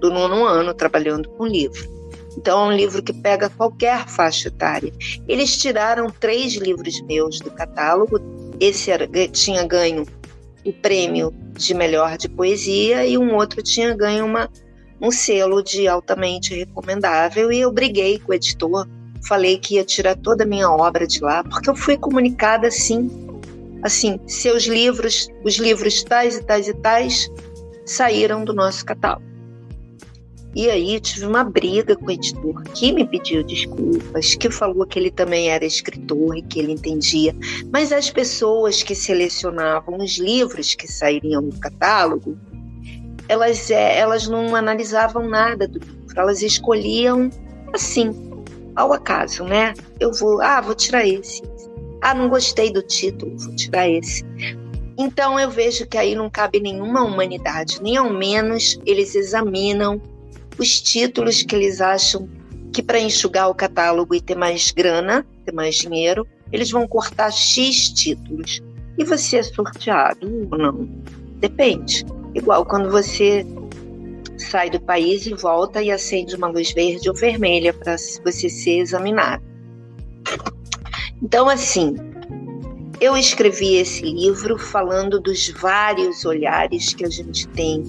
[0.00, 1.88] do nono ano trabalhando com livro.
[2.36, 4.92] Então é um livro que pega qualquer faixa etária.
[5.28, 8.20] Eles tiraram três livros meus do catálogo.
[8.58, 10.08] Esse era, tinha ganho
[10.66, 14.50] o prêmio de melhor de poesia e um outro tinha ganho uma,
[15.00, 17.52] um selo de altamente recomendável.
[17.52, 18.88] E eu briguei com o editor,
[19.28, 23.21] falei que ia tirar toda a minha obra de lá, porque eu fui comunicada assim
[23.82, 27.30] assim, seus livros, os livros tais e tais e tais,
[27.84, 29.32] saíram do nosso catálogo.
[30.54, 34.98] E aí tive uma briga com o editor, que me pediu desculpas, que falou que
[34.98, 37.34] ele também era escritor e que ele entendia.
[37.72, 42.36] Mas as pessoas que selecionavam os livros que sairiam do catálogo,
[43.28, 47.30] elas, é, elas não analisavam nada do livro, elas escolhiam
[47.72, 48.10] assim,
[48.76, 49.72] ao acaso, né?
[49.98, 51.42] Eu vou, ah, vou tirar esse.
[52.02, 54.24] Ah, não gostei do título, vou tirar esse.
[54.98, 60.02] Então eu vejo que aí não cabe nenhuma humanidade, nem ao menos eles examinam
[60.58, 62.28] os títulos que eles acham
[62.72, 67.30] que para enxugar o catálogo e ter mais grana, ter mais dinheiro, eles vão cortar
[67.30, 68.60] X títulos.
[68.98, 70.88] E você é sorteado ou não?
[71.38, 72.04] Depende.
[72.34, 73.46] Igual quando você
[74.36, 78.78] sai do país e volta e acende uma luz verde ou vermelha para você ser
[78.78, 79.51] examinado.
[81.22, 81.94] Então, assim,
[83.00, 87.82] eu escrevi esse livro falando dos vários olhares que a gente tem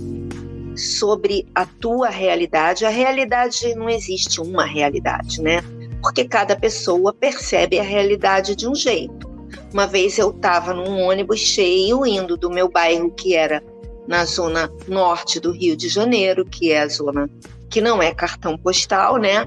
[0.76, 2.86] sobre a tua realidade.
[2.86, 5.64] A realidade não existe uma realidade, né?
[6.02, 9.32] Porque cada pessoa percebe a realidade de um jeito.
[9.74, 13.64] Uma vez eu estava num ônibus cheio indo do meu bairro que era
[14.08, 17.30] na zona norte do Rio de Janeiro, que é a zona
[17.70, 19.46] que não é cartão postal, né?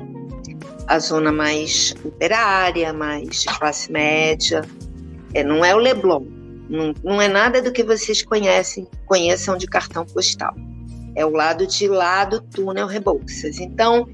[0.87, 4.63] A zona mais operária, mais classe média.
[5.35, 6.25] É, não é o Leblon,
[6.69, 10.55] não, não é nada do que vocês conhecem conheçam de cartão postal.
[11.15, 13.59] É o lado de lá do túnel Rebouças.
[13.59, 14.07] Então,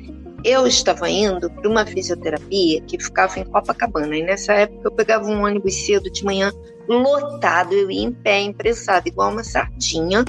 [0.45, 4.17] eu estava indo para uma fisioterapia que ficava em Copacabana.
[4.17, 6.53] E nessa época eu pegava um ônibus cedo de manhã,
[6.89, 10.25] lotado, eu ia em pé, impressado, igual uma sardinha.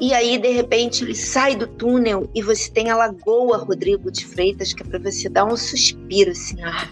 [0.00, 4.26] E aí, de repente, ele sai do túnel e você tem a Lagoa Rodrigo de
[4.26, 6.88] Freitas, que é para você dar um suspiro assim, ah,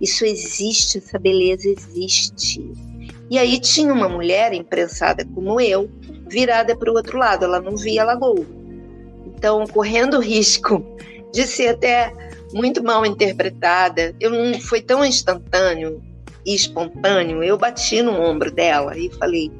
[0.00, 2.72] isso existe, essa beleza existe.
[3.30, 5.88] E aí tinha uma mulher imprensada como eu,
[6.28, 8.46] virada para o outro lado, ela não via a lagoa.
[9.26, 10.84] Então, correndo o risco
[11.32, 12.12] de ser até
[12.52, 16.02] muito mal interpretada, eu não foi tão instantâneo
[16.44, 19.50] e espontâneo, eu bati no ombro dela e falei,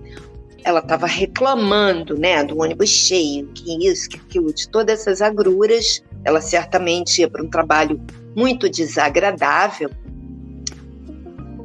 [0.64, 6.02] ela estava reclamando, né, do ônibus cheio, que isso, que aquilo, de todas essas agruras.
[6.24, 8.00] Ela certamente ia para um trabalho
[8.34, 9.90] muito desagradável.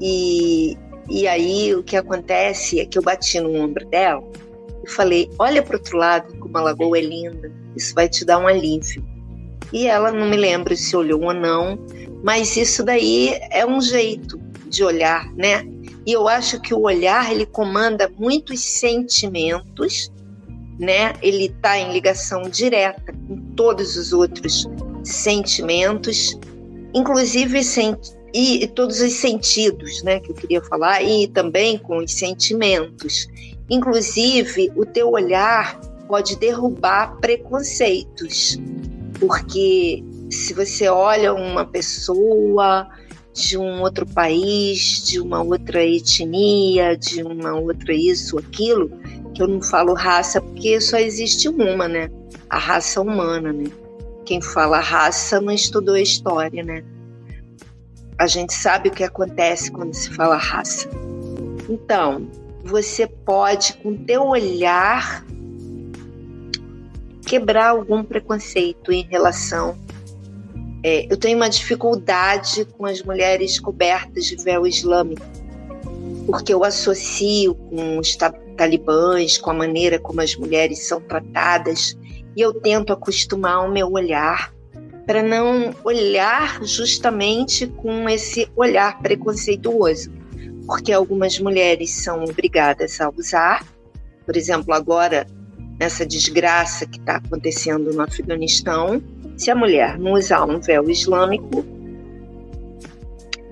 [0.01, 0.77] E,
[1.09, 4.21] e aí o que acontece é que eu bati no ombro dela
[4.85, 8.37] e falei: Olha para outro lado como a lagoa é linda, isso vai te dar
[8.37, 9.03] um alívio.
[9.71, 11.79] E ela não me lembro se olhou ou não,
[12.23, 15.63] mas isso daí é um jeito de olhar, né?
[16.05, 20.11] E eu acho que o olhar ele comanda muitos sentimentos,
[20.79, 21.13] né?
[21.21, 24.67] Ele está em ligação direta com todos os outros
[25.03, 26.39] sentimentos,
[26.93, 27.59] inclusive
[28.33, 33.27] e, todos os sentidos, né, que eu queria falar, e também com os sentimentos.
[33.69, 38.59] Inclusive, o teu olhar pode derrubar preconceitos,
[39.19, 42.87] porque se você olha uma pessoa
[43.33, 48.89] de um outro país, de uma outra etnia, de uma outra isso, aquilo,
[49.33, 52.09] que eu não falo raça porque só existe uma, né?
[52.49, 53.65] A raça humana, né?
[54.25, 56.83] Quem fala raça não estudou a história, né?
[58.17, 60.89] A gente sabe o que acontece quando se fala raça.
[61.69, 62.27] Então,
[62.63, 65.25] você pode, com teu olhar,
[67.25, 69.77] quebrar algum preconceito em relação.
[70.83, 75.25] É, eu tenho uma dificuldade com as mulheres cobertas de véu islâmico,
[76.25, 78.17] porque eu associo com os
[78.55, 81.97] talibãs, com a maneira como as mulheres são tratadas,
[82.35, 84.53] e eu tento acostumar o meu olhar
[85.05, 90.11] para não olhar justamente com esse olhar preconceituoso,
[90.67, 93.65] porque algumas mulheres são obrigadas a usar,
[94.23, 95.25] por exemplo, agora
[95.79, 99.01] nessa desgraça que está acontecendo no Afeganistão,
[99.39, 101.65] se a mulher não usar um véu islâmico,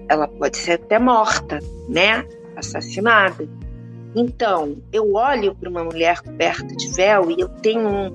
[0.09, 2.27] ela pode ser até morta, né?
[2.57, 3.47] Assassinada.
[4.13, 8.13] Então, eu olho para uma mulher coberta de véu e eu tenho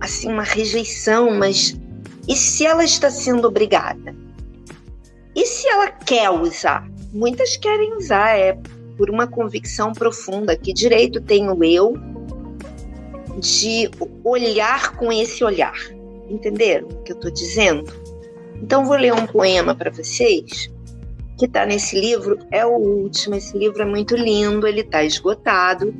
[0.00, 1.74] assim uma rejeição, mas
[2.28, 4.14] e se ela está sendo obrigada?
[5.34, 6.86] E se ela quer usar?
[7.10, 8.58] Muitas querem usar, é
[8.98, 10.54] por uma convicção profunda.
[10.54, 11.94] Que direito tenho eu
[13.38, 13.90] de
[14.22, 15.95] olhar com esse olhar?
[16.28, 17.92] Entenderam o que eu estou dizendo?
[18.62, 20.70] Então, vou ler um poema para vocês
[21.38, 22.38] que está nesse livro.
[22.50, 23.34] É o último.
[23.34, 25.94] Esse livro é muito lindo, ele está esgotado,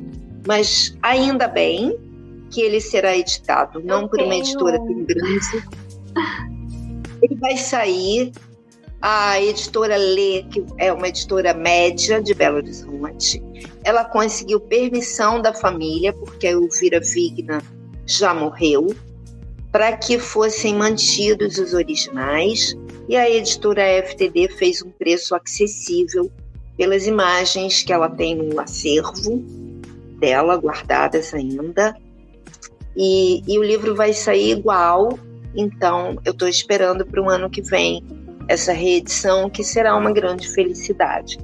[0.47, 1.97] mas ainda bem
[2.49, 5.63] que ele será editado, não por uma editora tão grande
[7.21, 8.31] ele vai sair.
[8.99, 13.43] A editora Lê, que é uma editora média de Belo Horizonte,
[13.83, 17.61] ela conseguiu permissão da família, porque a Elvira Vigna
[18.07, 18.87] já morreu,
[19.77, 22.75] para que fossem mantidos os originais.
[23.07, 26.31] E a editora FTD fez um preço acessível
[26.75, 29.37] pelas imagens que ela tem no acervo
[30.19, 31.95] dela, guardadas ainda.
[32.95, 35.09] E, e o livro vai sair igual
[35.55, 38.03] então, eu estou esperando para o ano que vem
[38.47, 41.37] essa reedição, que será uma grande felicidade.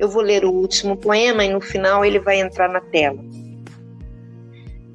[0.00, 3.18] Eu vou ler o último poema e no final ele vai entrar na tela.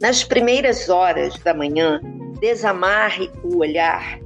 [0.02, 2.02] Nas primeiras horas da manhã,
[2.40, 4.20] desamarre o olhar,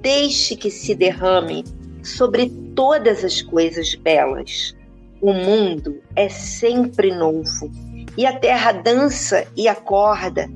[0.00, 1.64] deixe que se derrame
[2.02, 4.74] sobre todas as coisas belas.
[5.20, 7.70] O mundo é sempre novo
[8.16, 10.50] e a terra dança e acorda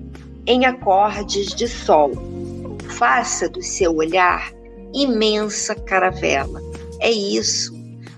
[0.47, 2.12] em acordes de sol
[2.99, 4.53] faça do seu olhar
[4.92, 6.61] imensa caravela.
[7.01, 7.73] É isso.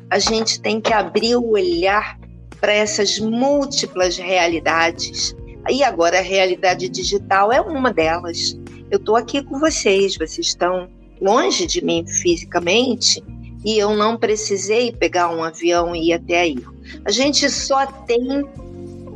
[0.08, 2.18] A gente tem que abrir o olhar
[2.60, 5.36] para essas múltiplas realidades.
[5.68, 8.58] E agora a realidade digital é uma delas.
[8.90, 10.88] Eu estou aqui com vocês, vocês estão
[11.20, 13.22] longe de mim fisicamente
[13.64, 16.58] e eu não precisei pegar um avião e ir até aí.
[17.04, 18.44] A gente só tem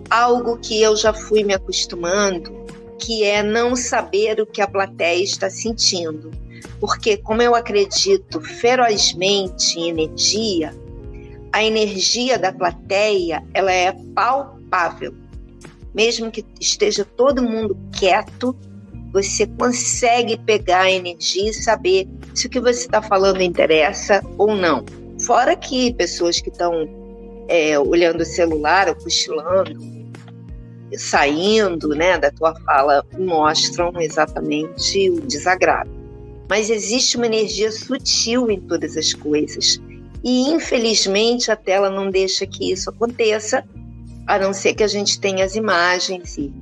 [0.09, 2.53] algo que eu já fui me acostumando,
[2.99, 6.31] que é não saber o que a plateia está sentindo.
[6.79, 10.75] Porque, como eu acredito ferozmente em energia,
[11.53, 15.15] a energia da plateia ela é palpável.
[15.95, 18.57] mesmo que esteja todo mundo quieto,
[19.15, 24.57] você consegue pegar a energia e saber se o que você está falando interessa ou
[24.57, 24.85] não.
[25.25, 26.89] Fora que pessoas que estão
[27.49, 29.79] é, olhando o celular ou cochilando,
[30.97, 35.91] saindo né, da tua fala, mostram exatamente o desagrado.
[36.51, 39.81] Mas existe uma energia sutil em todas as coisas.
[40.25, 43.65] E infelizmente a tela não deixa que isso aconteça,
[44.27, 46.53] a não ser que a gente tenha as imagens e,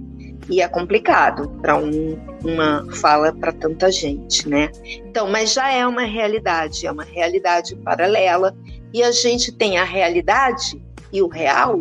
[0.50, 4.70] e é complicado para um, uma fala para tanta gente, né?
[4.84, 8.56] Então, mas já é uma realidade, é uma realidade paralela
[8.92, 11.80] e a gente tem a realidade e o real,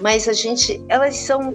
[0.00, 1.54] mas a gente, elas são,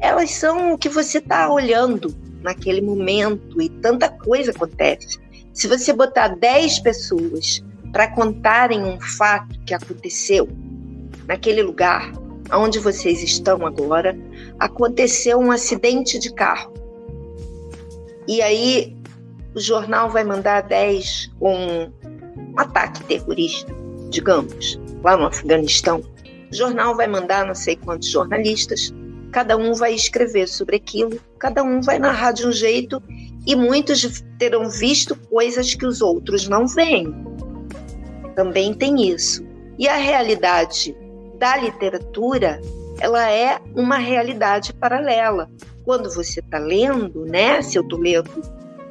[0.00, 5.18] elas são o que você está olhando naquele momento e tanta coisa acontece.
[5.52, 10.48] Se você botar 10 pessoas para contarem um fato que aconteceu
[11.26, 12.12] naquele lugar,
[12.52, 14.16] onde vocês estão agora,
[14.58, 16.72] aconteceu um acidente de carro.
[18.28, 18.94] E aí
[19.54, 23.74] o jornal vai mandar 10 um, um ataque terrorista,
[24.10, 26.02] digamos, lá no Afeganistão.
[26.52, 28.92] O jornal vai mandar não sei quantos jornalistas,
[29.32, 33.02] cada um vai escrever sobre aquilo, cada um vai narrar de um jeito
[33.46, 37.14] e muitos terão visto coisas que os outros não veem.
[38.36, 39.42] Também tem isso.
[39.78, 40.94] E a realidade
[41.38, 42.60] da literatura,
[43.00, 45.50] ela é uma realidade paralela.
[45.88, 47.62] Quando você está lendo, né?
[47.62, 48.30] Se eu estou lendo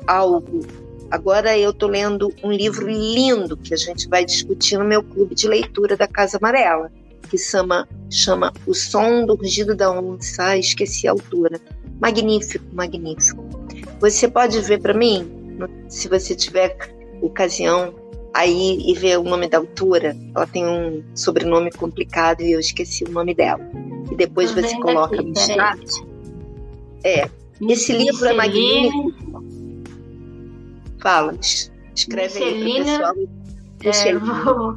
[0.07, 0.65] algo,
[1.11, 5.35] agora eu estou lendo um livro lindo que a gente vai discutir no meu clube
[5.35, 6.91] de leitura da Casa Amarela,
[7.29, 10.57] que chama, chama O Som do Rugido da Onça.
[10.57, 11.61] esqueci a autora.
[12.01, 13.45] Magnífico, magnífico.
[13.99, 15.29] Você pode ver para mim,
[15.87, 16.75] se você tiver
[17.21, 17.93] ocasião,
[18.33, 20.17] aí e ver o nome da autora.
[20.35, 23.61] Ela tem um sobrenome complicado e eu esqueci o nome dela.
[24.11, 26.16] E depois você coloca aqui, no chat.
[27.07, 27.29] É.
[27.61, 29.13] Esse livro é magnífico.
[30.99, 31.33] Fala,
[31.95, 33.29] escreve Michelina, aí pro
[33.79, 34.75] pessoal.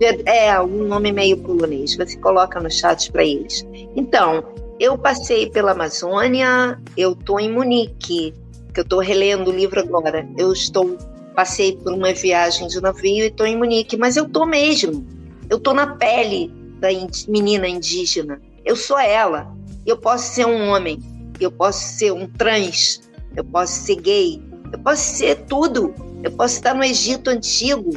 [0.00, 0.48] É.
[0.48, 1.96] É, um nome meio polonês.
[1.96, 3.64] Você coloca no chat para eles.
[3.94, 4.44] Então,
[4.80, 8.34] eu passei pela Amazônia, eu tô em Munique,
[8.74, 10.28] que eu estou relendo o livro agora.
[10.36, 10.98] Eu estou
[11.34, 15.06] passei por uma viagem de navio e estou em Munique, mas eu tô mesmo.
[15.48, 16.88] Eu tô na pele da
[17.28, 18.40] menina indígena.
[18.64, 19.54] Eu sou ela.
[19.84, 21.00] Eu posso ser um homem,
[21.40, 23.00] eu posso ser um trans,
[23.36, 25.94] eu posso ser gay, eu posso ser tudo.
[26.22, 27.90] Eu posso estar no Egito antigo.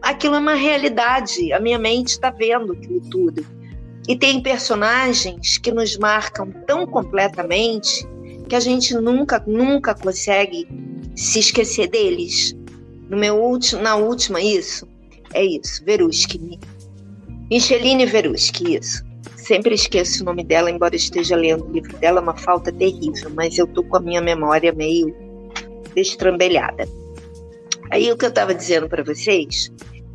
[0.00, 1.52] Aquilo é uma realidade.
[1.52, 3.44] A minha mente está vendo aquilo tudo.
[4.06, 8.06] E tem personagens que nos marcam tão completamente
[8.48, 10.68] que a gente nunca, nunca consegue
[11.16, 12.54] se esquecer deles.
[13.08, 14.86] No meu último, na última, isso,
[15.32, 16.58] é isso, Veruschi.
[17.54, 19.04] Micheline Veruschi, isso.
[19.36, 23.30] Sempre esqueço o nome dela, embora esteja lendo o livro dela, é uma falta terrível,
[23.32, 25.14] mas eu tô com a minha memória meio
[25.94, 26.88] destrambelhada.
[27.92, 29.70] Aí o que eu estava dizendo para vocês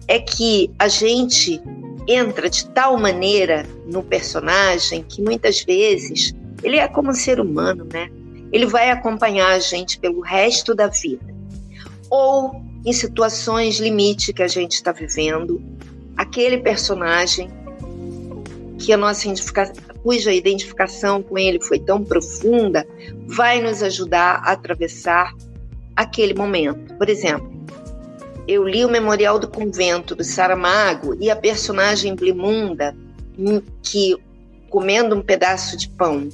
[0.10, 1.62] é que a gente
[2.10, 7.88] entra de tal maneira no personagem que muitas vezes ele é como um ser humano,
[7.89, 8.10] né?
[8.52, 11.34] ele vai acompanhar a gente pelo resto da vida.
[12.10, 12.52] Ou
[12.86, 15.62] em situações limite que a gente está vivendo,
[16.19, 17.49] aquele personagem
[18.77, 19.34] que a nossa
[20.03, 22.86] cuja identificação com ele foi tão profunda,
[23.25, 25.34] vai nos ajudar a atravessar
[25.95, 26.93] aquele momento.
[26.95, 27.49] Por exemplo,
[28.45, 32.93] eu li o Memorial do Convento do Saramago e a personagem Blimunda,
[33.38, 34.17] hum, que
[34.69, 36.27] comendo um pedaço de pão,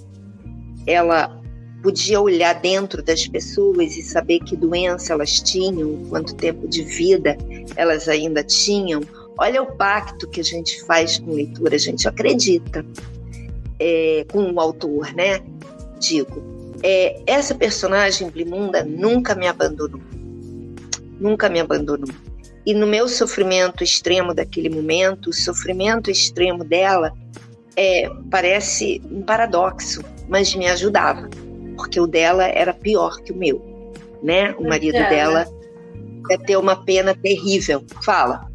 [0.88, 1.40] ela
[1.84, 7.38] podia olhar dentro das pessoas e saber que doença elas tinham, quanto tempo de vida
[7.76, 9.02] elas ainda tinham.
[9.38, 12.86] Olha o pacto que a gente faz com leitura, a gente acredita
[13.80, 15.42] é, com o autor, né?
[16.00, 16.42] Digo,
[16.84, 20.02] é, essa personagem Blimunda nunca me abandonou,
[21.20, 22.10] nunca me abandonou.
[22.66, 27.14] E no meu sofrimento extremo daquele momento, o sofrimento extremo dela
[27.76, 31.30] é, parece um paradoxo, mas me ajudava
[31.76, 33.62] porque o dela era pior que o meu,
[34.24, 34.54] né?
[34.58, 35.48] O marido é, dela
[36.30, 37.84] ia ter uma pena terrível.
[38.04, 38.50] Fala.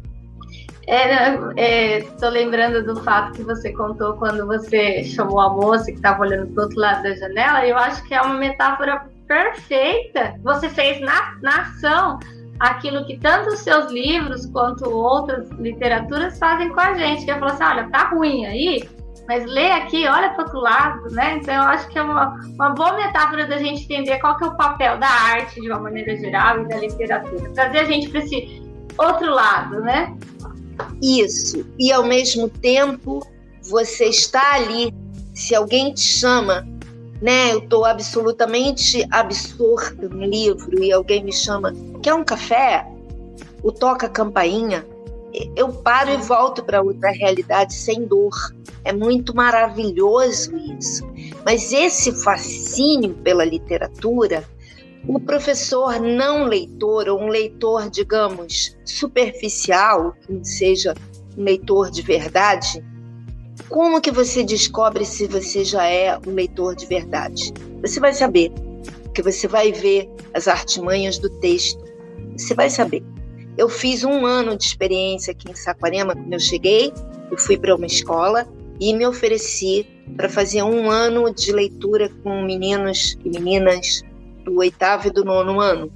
[0.87, 6.21] Estou é, lembrando do fato que você contou quando você chamou a moça que estava
[6.21, 7.65] olhando para outro lado da janela.
[7.65, 10.35] Eu acho que é uma metáfora perfeita.
[10.43, 12.19] Você fez na, na ação
[12.59, 17.39] aquilo que tanto os seus livros quanto outras literaturas fazem com a gente, que é
[17.39, 18.87] falar assim, olha, tá ruim aí,
[19.27, 21.37] mas lê aqui, olha para outro lado, né?
[21.37, 24.47] Então eu acho que é uma, uma boa metáfora da gente entender qual que é
[24.47, 28.19] o papel da arte de uma maneira geral e da literatura, trazer a gente para
[28.19, 28.61] esse
[28.97, 30.15] outro lado, né?
[31.01, 31.65] Isso.
[31.77, 33.25] E ao mesmo tempo
[33.63, 34.93] você está ali,
[35.33, 36.67] se alguém te chama,
[37.21, 37.53] né?
[37.53, 42.85] Eu estou absolutamente absorta no livro e alguém me chama, quer um café?
[43.63, 44.85] O toca campainha?
[45.55, 48.33] Eu paro e volto para outra realidade sem dor.
[48.83, 51.07] É muito maravilhoso isso.
[51.45, 54.43] Mas esse fascínio pela literatura,
[55.07, 60.93] o professor não leitor, ou um leitor, digamos, superficial, que não seja
[61.37, 62.83] um leitor de verdade,
[63.69, 67.53] como que você descobre se você já é um leitor de verdade?
[67.81, 68.51] Você vai saber,
[69.03, 71.81] porque você vai ver as artimanhas do texto.
[72.37, 73.03] Você vai saber.
[73.57, 76.93] Eu fiz um ano de experiência aqui em Saquarema quando eu cheguei.
[77.29, 78.47] Eu fui para uma escola
[78.79, 79.87] e me ofereci
[80.17, 84.03] para fazer um ano de leitura com meninos e meninas
[84.51, 85.91] do oitavo e do nono ano.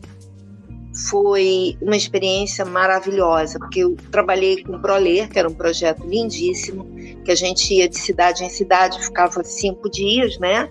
[1.10, 6.86] Foi uma experiência maravilhosa, porque eu trabalhei com o ProLer, que era um projeto lindíssimo,
[7.26, 10.70] que a gente ia de cidade em cidade, ficava cinco dias, né?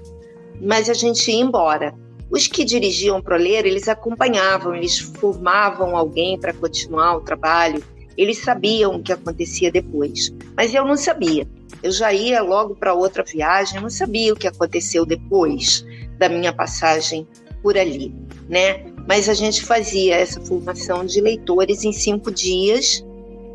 [0.62, 1.94] Mas a gente ia embora.
[2.30, 7.84] Os que dirigiam o ProLer, eles acompanhavam, eles formavam alguém para continuar o trabalho,
[8.16, 11.46] eles sabiam o que acontecia depois, mas eu não sabia.
[11.82, 15.84] Eu já ia logo para outra viagem, eu não sabia o que aconteceu depois
[16.18, 17.26] da minha passagem
[17.64, 18.14] por ali,
[18.46, 18.84] né?
[19.08, 23.02] Mas a gente fazia essa formação de leitores em cinco dias,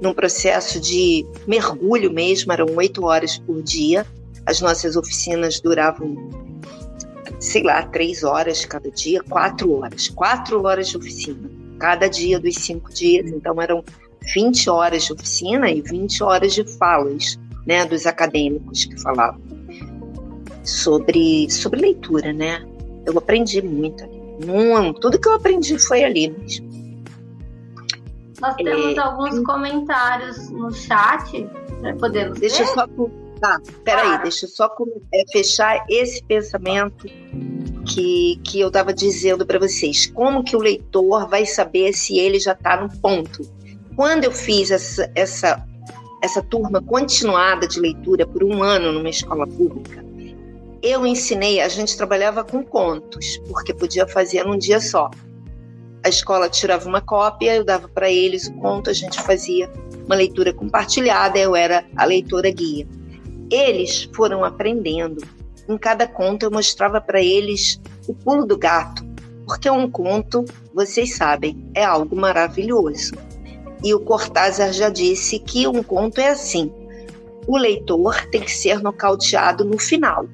[0.01, 4.05] num processo de mergulho mesmo, eram oito horas por dia.
[4.47, 6.17] As nossas oficinas duravam,
[7.39, 12.55] sei lá, três horas cada dia, quatro horas, quatro horas de oficina, cada dia dos
[12.55, 13.29] cinco dias.
[13.29, 13.83] Então eram
[14.33, 19.41] 20 horas de oficina e 20 horas de falas, né, dos acadêmicos que falavam
[20.63, 22.65] sobre sobre leitura, né?
[23.09, 24.19] Eu aprendi muito ali.
[24.45, 24.99] Muito.
[24.99, 26.69] Tudo que eu aprendi foi ali mesmo.
[28.39, 28.99] Nós temos é...
[28.99, 31.47] alguns comentários no chat.
[31.99, 32.69] Podemos Deixa ver?
[32.69, 32.87] eu só.
[33.39, 34.23] Tá, peraí, claro.
[34.23, 34.69] deixa eu só
[35.13, 37.07] é, fechar esse pensamento
[37.87, 40.07] que, que eu estava dizendo para vocês.
[40.07, 43.41] Como que o leitor vai saber se ele já está no ponto?
[43.95, 45.65] Quando eu fiz essa, essa,
[46.21, 50.03] essa turma continuada de leitura por um ano numa escola pública,
[50.81, 55.09] eu ensinei, a gente trabalhava com contos, porque podia fazer num dia só.
[56.03, 59.69] A escola tirava uma cópia, eu dava para eles o conto, a gente fazia
[60.05, 62.87] uma leitura compartilhada, eu era a leitora guia.
[63.51, 65.21] Eles foram aprendendo.
[65.67, 69.05] Em cada conto eu mostrava para eles o pulo do gato,
[69.45, 73.13] porque um conto, vocês sabem, é algo maravilhoso.
[73.83, 76.71] E o Cortázar já disse que um conto é assim:
[77.45, 80.25] o leitor tem que ser nocauteado no final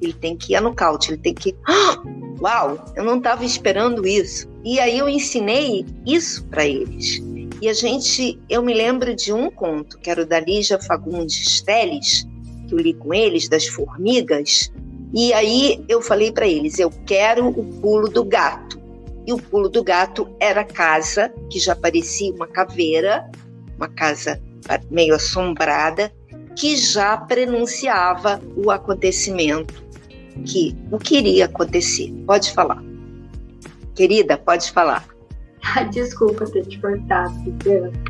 [0.00, 1.54] ele tem que ir a nocaute, ele tem que.
[1.66, 2.02] Ah,
[2.40, 4.48] uau, eu não estava esperando isso.
[4.64, 7.22] E aí eu ensinei isso para eles.
[7.60, 11.60] E a gente, eu me lembro de um conto, que era o da Lígia Fagundes
[11.60, 12.26] Teles,
[12.66, 14.72] que eu li com eles, das formigas.
[15.12, 18.80] E aí eu falei para eles: eu quero o pulo do gato.
[19.26, 23.30] E o pulo do gato era a casa, que já parecia uma caveira,
[23.76, 24.40] uma casa
[24.90, 26.10] meio assombrada,
[26.56, 29.89] que já prenunciava o acontecimento
[30.44, 32.12] que o que iria acontecer.
[32.26, 32.82] Pode falar.
[33.94, 35.04] Querida, pode falar.
[35.92, 37.34] Desculpa ter te cortado.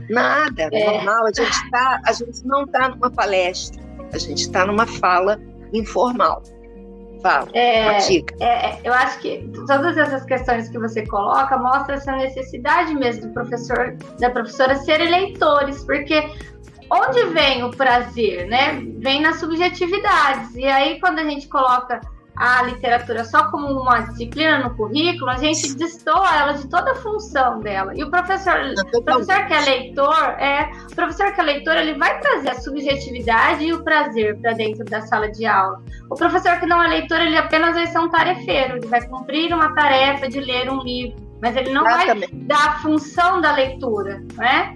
[0.09, 0.87] Nada, é.
[0.87, 1.27] normal.
[1.27, 5.41] A gente, tá, a gente não está numa palestra, a gente está numa fala
[5.73, 6.43] informal.
[7.23, 7.99] Fala, é,
[8.41, 13.35] é, eu acho que todas essas questões que você coloca mostram essa necessidade mesmo do
[13.35, 16.31] professor, da professora serem leitores, porque
[16.91, 18.83] onde vem o prazer, né?
[19.01, 20.55] Vem nas subjetividades.
[20.55, 22.01] E aí, quando a gente coloca
[22.37, 26.95] a literatura só como uma disciplina no currículo, a gente destoa ela de toda a
[26.95, 27.93] função dela.
[27.95, 28.55] E o professor,
[28.95, 32.61] o professor que é leitor, é, o professor que é leitor, ele vai trazer a
[32.61, 35.83] subjetividade e o prazer para dentro da sala de aula.
[36.09, 39.53] O professor que não é leitor, ele apenas vai ser um tarefeiro, ele vai cumprir
[39.53, 42.35] uma tarefa de ler um livro, mas ele não Exatamente.
[42.35, 44.75] vai dar a função da leitura, não é?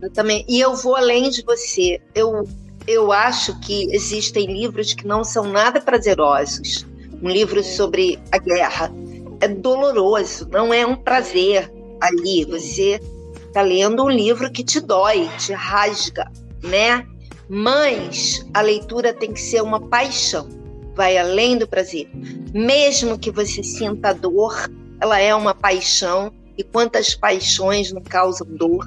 [0.00, 0.44] Eu também.
[0.48, 2.00] E eu vou além de você.
[2.14, 2.44] Eu,
[2.86, 6.86] eu acho que existem livros que não são nada prazerosos.
[7.22, 8.92] Um livro sobre a guerra
[9.40, 12.44] é doloroso, não é um prazer ali.
[12.44, 13.00] Você
[13.46, 16.30] está lendo um livro que te dói, te rasga,
[16.62, 17.06] né?
[17.48, 20.48] Mas a leitura tem que ser uma paixão,
[20.94, 22.08] vai além do prazer.
[22.52, 24.70] Mesmo que você sinta dor,
[25.00, 26.32] ela é uma paixão.
[26.58, 28.86] E quantas paixões não causam dor?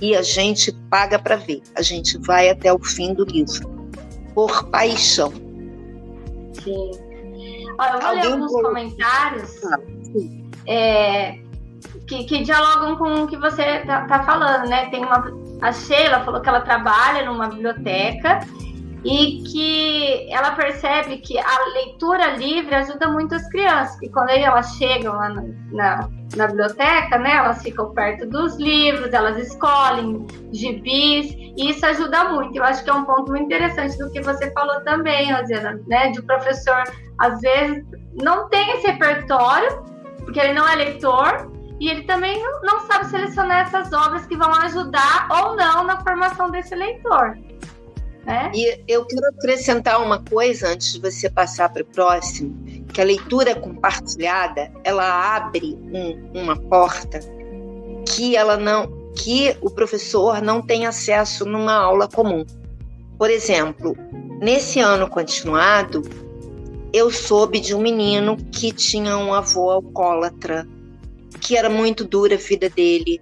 [0.00, 1.62] E a gente paga para ver.
[1.74, 3.68] A gente vai até o fim do livro,
[4.34, 5.32] por paixão.
[6.62, 6.90] Sim.
[7.78, 8.62] Olha, eu vou Alguém ler alguns por...
[8.62, 9.78] comentários ah,
[10.66, 11.38] é,
[12.06, 14.86] que, que, dialogam com o que você está tá falando, né?
[14.90, 15.30] Tem uma,
[15.60, 18.40] a Sheila falou que ela trabalha numa biblioteca
[19.06, 24.74] e que ela percebe que a leitura livre ajuda muito as crianças, que quando elas
[24.74, 31.32] chegam lá na, na, na biblioteca, né, elas ficam perto dos livros, elas escolhem gibis,
[31.32, 32.56] e isso ajuda muito.
[32.56, 36.10] Eu acho que é um ponto muito interessante do que você falou também, Rosiana, né,
[36.10, 36.82] de o professor,
[37.18, 37.84] às vezes,
[38.20, 39.84] não tem esse repertório,
[40.24, 41.48] porque ele não é leitor,
[41.78, 46.00] e ele também não, não sabe selecionar essas obras que vão ajudar ou não na
[46.00, 47.36] formação desse leitor.
[48.26, 48.50] Né?
[48.52, 52.56] E eu quero acrescentar uma coisa antes de você passar para o próximo,
[52.92, 57.20] que a leitura compartilhada ela abre um, uma porta
[58.04, 62.44] que ela não, que o professor não tem acesso numa aula comum.
[63.16, 63.96] Por exemplo,
[64.40, 66.02] nesse ano continuado,
[66.92, 70.66] eu soube de um menino que tinha um avô alcoólatra,
[71.40, 73.20] que era muito dura a vida dele,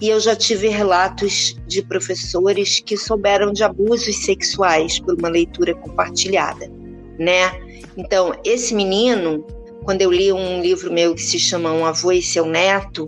[0.00, 5.74] e eu já tive relatos de professores que souberam de abusos sexuais por uma leitura
[5.74, 6.70] compartilhada,
[7.18, 7.52] né?
[7.96, 9.44] Então, esse menino,
[9.84, 13.06] quando eu li um livro meu que se chama Um Avô e Seu Neto,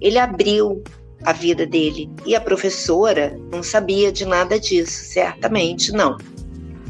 [0.00, 0.82] ele abriu
[1.24, 2.10] a vida dele.
[2.26, 6.18] E a professora não sabia de nada disso, certamente não.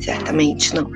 [0.01, 0.91] Certamente não.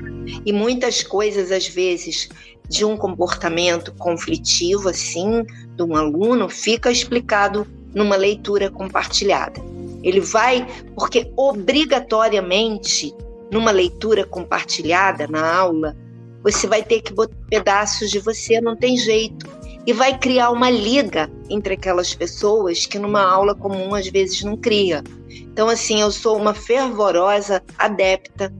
[0.45, 2.27] E muitas coisas, às vezes,
[2.67, 5.45] de um comportamento conflitivo, assim,
[5.75, 9.61] de um aluno, fica explicado numa leitura compartilhada.
[10.03, 10.65] Ele vai,
[10.95, 13.13] porque obrigatoriamente,
[13.51, 15.95] numa leitura compartilhada na aula,
[16.41, 19.45] você vai ter que botar pedaços de você, não tem jeito.
[19.85, 24.55] E vai criar uma liga entre aquelas pessoas que numa aula comum às vezes não
[24.55, 25.03] cria.
[25.29, 28.53] Então, assim, eu sou uma fervorosa adepta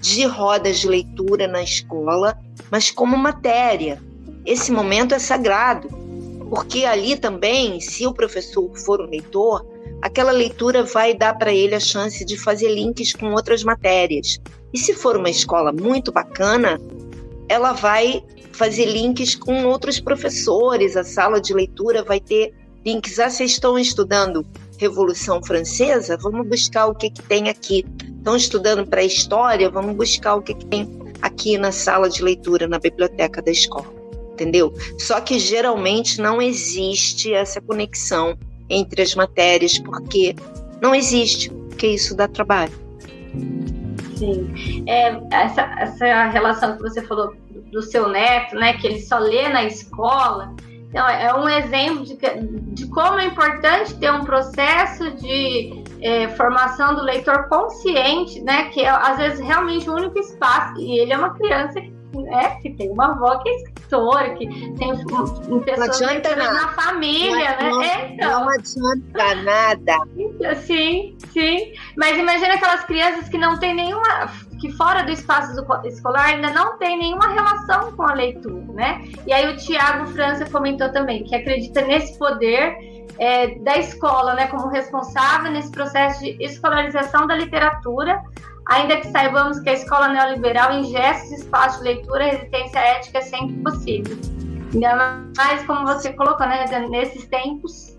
[0.00, 2.38] de rodas de leitura na escola,
[2.70, 4.00] mas como matéria.
[4.44, 5.88] Esse momento é sagrado
[6.54, 9.66] porque ali também, se o professor for um leitor,
[10.00, 14.38] aquela leitura vai dar para ele a chance de fazer links com outras matérias.
[14.72, 16.80] E se for uma escola muito bacana,
[17.48, 22.54] ela vai fazer links com outros professores, a sala de leitura vai ter
[22.86, 23.18] links.
[23.18, 24.46] Ah, vocês estão estudando
[24.78, 26.16] Revolução Francesa?
[26.22, 27.84] Vamos buscar o que, que tem aqui.
[28.16, 29.68] Estão estudando para a história?
[29.68, 30.88] Vamos buscar o que, que tem
[31.20, 33.93] aqui na sala de leitura, na biblioteca da escola
[34.34, 34.72] entendeu?
[34.98, 38.36] Só que geralmente não existe essa conexão
[38.68, 40.34] entre as matérias, porque
[40.80, 42.72] não existe, porque isso dá trabalho.
[44.16, 44.84] Sim.
[44.86, 47.34] É, essa, essa relação que você falou
[47.72, 50.54] do seu neto, né, que ele só lê na escola,
[50.94, 52.16] então, é um exemplo de,
[52.72, 58.80] de como é importante ter um processo de é, formação do leitor consciente, né, que
[58.80, 61.92] é, às vezes, realmente o único espaço, e ele é uma criança que
[62.22, 66.00] né, que tem uma avó que é escritora, que tem um, pessoas
[66.36, 67.86] na família, não, né?
[67.86, 68.40] É, então.
[68.40, 69.98] Não adianta nada.
[70.56, 71.72] Sim, sim.
[71.96, 74.30] Mas imagina aquelas crianças que não tem nenhuma.
[74.60, 75.52] que fora do espaço
[75.84, 79.02] escolar ainda não tem nenhuma relação com a leitura, né?
[79.26, 82.76] E aí o Tiago França comentou também que acredita nesse poder
[83.18, 88.20] é, da escola, né, como responsável nesse processo de escolarização da literatura
[88.66, 94.16] Ainda que saibamos que a escola neoliberal ingesta espaço de leitura, resistência ética sempre possível.
[94.72, 97.94] Ainda mais como você colocou, né, nesses tempos.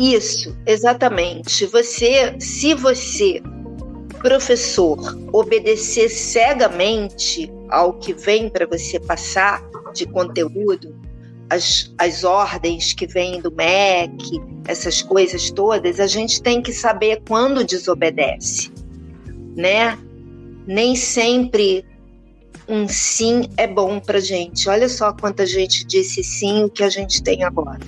[0.00, 1.66] Isso, exatamente.
[1.66, 3.42] Você, se você,
[4.20, 4.98] professor,
[5.32, 9.62] obedecer cegamente ao que vem para você passar
[9.92, 10.94] de conteúdo,
[11.54, 17.22] as, as ordens que vêm do MEC, essas coisas todas, a gente tem que saber
[17.28, 18.72] quando desobedece,
[19.56, 19.96] né?
[20.66, 21.84] Nem sempre
[22.68, 24.68] um sim é bom para gente.
[24.68, 27.80] Olha só quanta gente disse sim o que a gente tem agora.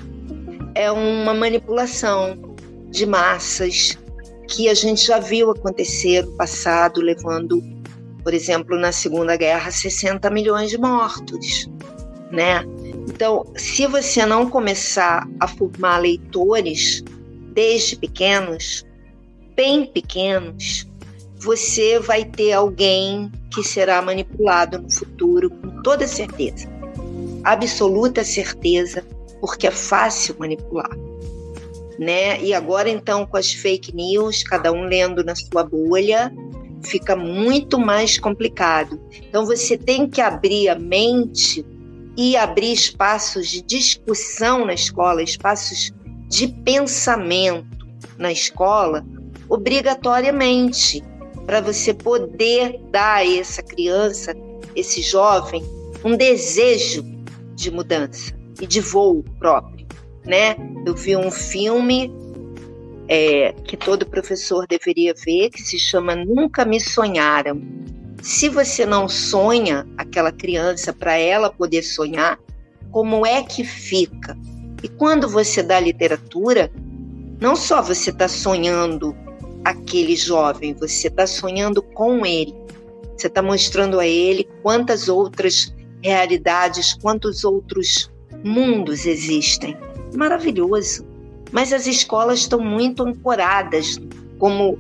[0.74, 2.38] É uma manipulação
[2.90, 3.98] de massas
[4.46, 7.60] que a gente já viu acontecer no passado, levando,
[8.22, 11.68] por exemplo, na Segunda Guerra, 60 milhões de mortos,
[12.30, 12.62] né?
[13.08, 17.02] Então, se você não começar a formar leitores
[17.52, 18.84] desde pequenos,
[19.54, 20.86] bem pequenos,
[21.38, 26.68] você vai ter alguém que será manipulado no futuro com toda certeza.
[27.44, 29.04] Absoluta certeza,
[29.40, 30.90] porque é fácil manipular.
[31.98, 32.42] Né?
[32.42, 36.30] E agora então com as fake news, cada um lendo na sua bolha,
[36.82, 39.00] fica muito mais complicado.
[39.28, 41.64] Então você tem que abrir a mente
[42.16, 45.92] e abrir espaços de discussão na escola, espaços
[46.28, 47.66] de pensamento
[48.18, 49.04] na escola,
[49.48, 51.02] obrigatoriamente,
[51.44, 54.34] para você poder dar a essa criança,
[54.74, 55.62] esse jovem,
[56.04, 57.04] um desejo
[57.54, 59.86] de mudança e de voo próprio,
[60.24, 60.56] né?
[60.84, 62.12] Eu vi um filme
[63.08, 67.60] é, que todo professor deveria ver, que se chama Nunca Me Sonharam.
[68.26, 72.36] Se você não sonha aquela criança para ela poder sonhar,
[72.90, 74.36] como é que fica?
[74.82, 76.68] E quando você dá literatura,
[77.40, 79.16] não só você está sonhando
[79.64, 82.52] aquele jovem, você está sonhando com ele.
[83.16, 85.72] Você está mostrando a ele quantas outras
[86.02, 88.10] realidades, quantos outros
[88.42, 89.76] mundos existem.
[90.16, 91.06] Maravilhoso.
[91.52, 94.00] Mas as escolas estão muito ancoradas,
[94.36, 94.76] como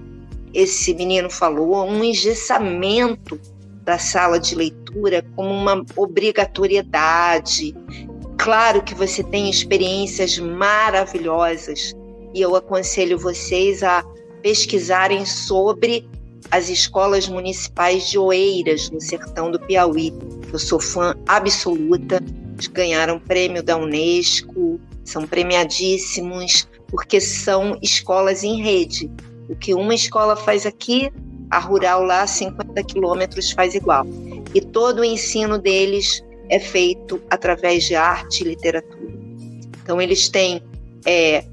[0.56, 3.38] esse menino falou, um engessamento
[3.84, 7.76] da sala de leitura como uma obrigatoriedade.
[8.38, 11.94] Claro que você tem experiências maravilhosas
[12.32, 14.02] e eu aconselho vocês a
[14.42, 16.08] pesquisarem sobre
[16.50, 20.10] as escolas municipais de Oeiras, no sertão do Piauí.
[20.50, 22.22] Eu sou fã absoluta,
[22.72, 29.10] ganharam prêmio da Unesco, são premiadíssimos, porque são escolas em rede.
[29.48, 31.10] O que uma escola faz aqui,
[31.50, 34.04] a rural lá a 50 quilômetros faz igual.
[34.54, 39.16] E todo o ensino deles é feito através de arte e literatura.
[39.82, 40.62] Então eles têm
[41.04, 41.44] é,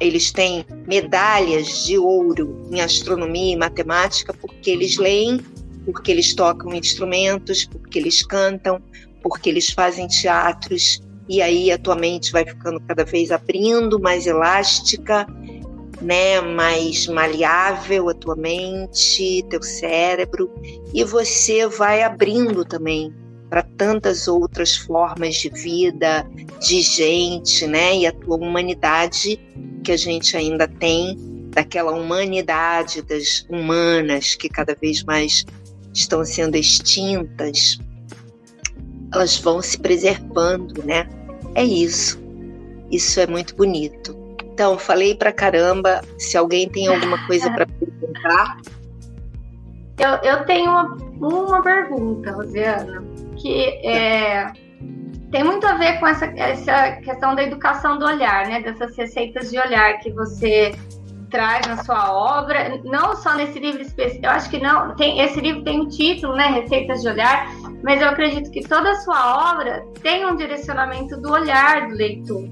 [0.00, 5.40] eles têm medalhas de ouro em astronomia e matemática porque eles leem,
[5.84, 8.80] porque eles tocam instrumentos, porque eles cantam,
[9.22, 14.26] porque eles fazem teatros e aí a tua mente vai ficando cada vez abrindo, mais
[14.26, 15.26] elástica,
[16.00, 20.50] né, mais maleável a tua mente, teu cérebro,
[20.92, 23.12] e você vai abrindo também
[23.48, 26.28] para tantas outras formas de vida,
[26.60, 29.38] de gente, né, e a tua humanidade
[29.82, 31.16] que a gente ainda tem,
[31.50, 35.44] daquela humanidade das humanas que cada vez mais
[35.92, 37.78] estão sendo extintas,
[39.12, 41.08] elas vão se preservando, né?
[41.54, 42.20] É isso.
[42.90, 44.23] Isso é muito bonito.
[44.54, 46.00] Então, falei pra caramba.
[46.16, 48.56] Se alguém tem alguma coisa para perguntar.
[49.98, 53.04] Eu, eu tenho uma, uma pergunta, Rosiana,
[53.36, 54.46] que é,
[55.32, 58.60] tem muito a ver com essa, essa questão da educação do olhar, né?
[58.60, 60.72] Dessas receitas de olhar que você
[61.30, 65.40] traz na sua obra, não só nesse livro específico, eu acho que não, tem, esse
[65.40, 67.48] livro tem um título, né, Receitas de Olhar,
[67.82, 72.48] mas eu acredito que toda a sua obra tem um direcionamento do olhar do leitor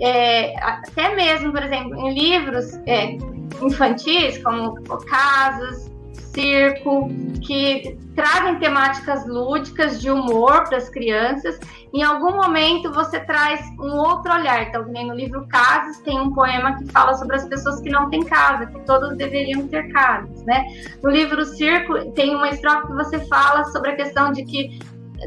[0.00, 3.16] é, até mesmo, por exemplo, em livros é,
[3.62, 4.74] infantis, como
[5.06, 5.90] Casas,
[6.32, 7.08] Circo,
[7.44, 11.58] que trazem temáticas lúdicas de humor para as crianças.
[11.92, 14.62] Em algum momento você traz um outro olhar.
[14.62, 18.24] Então, no livro Casas tem um poema que fala sobre as pessoas que não têm
[18.24, 20.64] casa, que todos deveriam ter casas, né?
[21.02, 24.78] No livro Circo tem uma estrofe que você fala sobre a questão de que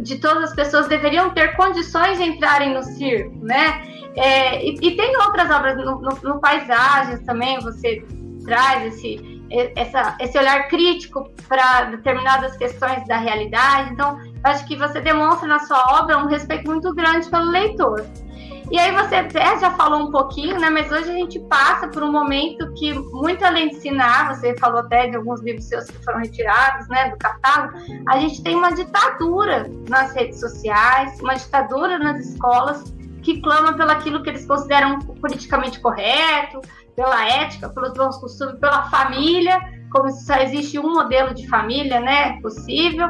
[0.02, 3.93] de todas as pessoas deveriam ter condições de entrarem no circo, né?
[4.16, 8.06] É, e, e, tem outras obras no, no, no, Paisagens também, você
[8.46, 9.42] traz esse,
[9.76, 13.92] essa, esse olhar crítico para determinadas questões da realidade.
[13.92, 18.06] Então, acho que você demonstra na sua obra um respeito muito grande pelo leitor.
[18.72, 20.70] E aí você até já falou um pouquinho, né?
[20.70, 24.80] Mas hoje a gente passa por um momento que, muito além de ensinar, você falou
[24.80, 28.74] até de alguns livros seus que foram retirados, né, do catálogo, a gente tem uma
[28.74, 32.84] ditadura nas redes sociais, uma ditadura nas escolas
[33.24, 36.62] que clama pelo aquilo que eles consideram politicamente correto,
[36.96, 39.60] pela ética, pelos bons costumes, pela família,
[39.92, 43.08] como se só existe um modelo de família, né, possível.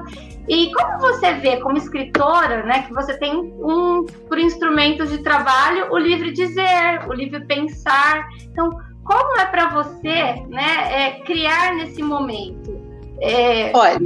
[0.47, 5.91] E como você vê, como escritora, né, que você tem um por instrumentos de trabalho
[5.91, 8.27] o livre dizer, o livre pensar.
[8.51, 8.69] Então,
[9.03, 12.81] como é para você, né, é, criar nesse momento?
[13.21, 13.71] É...
[13.73, 13.99] Olha,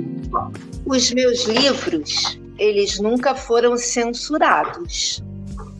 [0.85, 5.23] os meus livros, eles nunca foram censurados.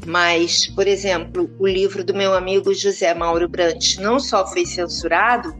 [0.07, 5.53] Mas, por exemplo, o livro do meu amigo José Mauro Brandt não só foi censurado,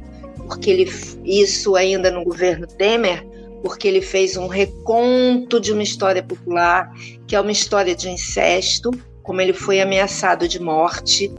[0.47, 0.89] porque ele
[1.25, 3.27] isso ainda no governo Temer,
[3.61, 6.89] porque ele fez um reconto de uma história popular,
[7.27, 8.89] que é uma história de incesto,
[9.21, 11.29] como ele foi ameaçado de morte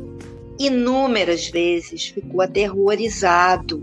[0.59, 3.83] inúmeras vezes, ficou aterrorizado,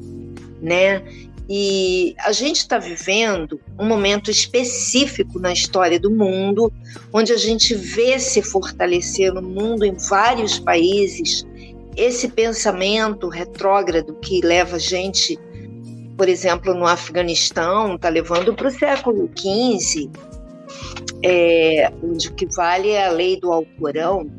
[0.62, 1.02] né?
[1.48, 6.74] E a gente está vivendo um momento específico na história do mundo,
[7.14, 11.46] onde a gente vê se fortalecer no mundo, em vários países,
[11.96, 15.40] esse pensamento retrógrado que leva a gente,
[16.18, 20.10] por exemplo, no Afeganistão, está levando para o século XV,
[21.24, 24.30] é, onde o que vale é a lei do Alcorão,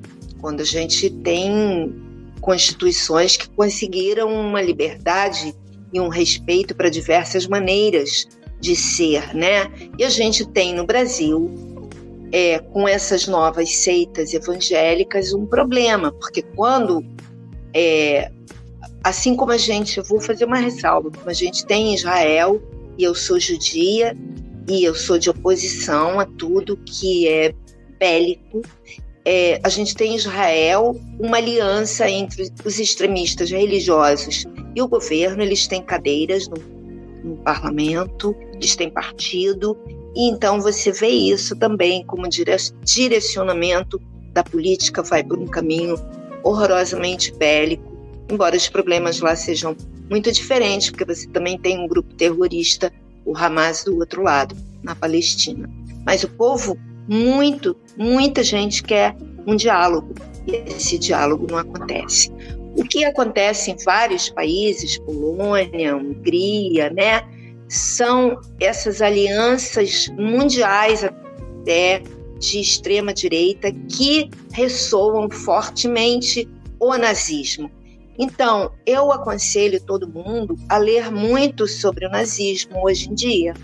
[0.40, 1.94] quando a gente tem
[2.40, 5.54] constituições que conseguiram uma liberdade
[5.96, 8.28] e um respeito para diversas maneiras
[8.60, 9.70] de ser, né?
[9.98, 11.50] E a gente tem no Brasil,
[12.30, 17.04] é, com essas novas seitas evangélicas, um problema, porque quando
[17.74, 18.30] é,
[19.02, 22.60] assim como a gente, eu vou fazer uma ressalva, como a gente tem em Israel,
[22.98, 24.16] e eu sou judia,
[24.68, 27.54] e eu sou de oposição a tudo que é
[27.98, 28.62] bélico,
[29.24, 34.46] é, a gente tem em Israel uma aliança entre os extremistas religiosos
[34.76, 36.58] e o governo, eles têm cadeiras no,
[37.24, 39.74] no parlamento, eles têm partido,
[40.14, 43.98] e então você vê isso também como direcionamento
[44.34, 45.96] da política vai por um caminho
[46.44, 47.96] horrorosamente bélico,
[48.30, 49.74] embora os problemas lá sejam
[50.10, 52.92] muito diferentes, porque você também tem um grupo terrorista,
[53.24, 55.68] o Hamas, do outro lado, na Palestina.
[56.04, 59.16] Mas o povo, muito, muita gente quer
[59.46, 60.14] um diálogo,
[60.46, 62.30] e esse diálogo não acontece.
[62.76, 67.22] O que acontece em vários países, Polônia, Hungria, né,
[67.68, 72.02] são essas alianças mundiais até
[72.38, 76.46] de extrema direita que ressoam fortemente
[76.78, 77.70] o nazismo.
[78.18, 83.54] Então, eu aconselho todo mundo a ler muito sobre o nazismo hoje em dia,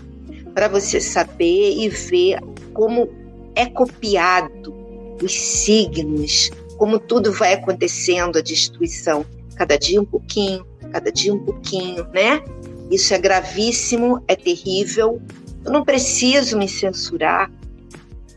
[0.53, 2.39] para você saber e ver
[2.73, 3.09] como
[3.55, 4.73] é copiado
[5.21, 11.39] os signos, como tudo vai acontecendo, a destruição, cada dia um pouquinho, cada dia um
[11.39, 12.43] pouquinho, né?
[12.91, 15.21] Isso é gravíssimo, é terrível.
[15.65, 17.51] Eu não preciso me censurar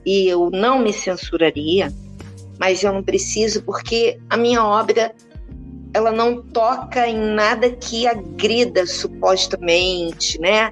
[0.04, 1.92] e eu não me censuraria,
[2.58, 5.12] mas eu não preciso porque a minha obra
[5.92, 10.70] ela não toca em nada que agrida supostamente, né?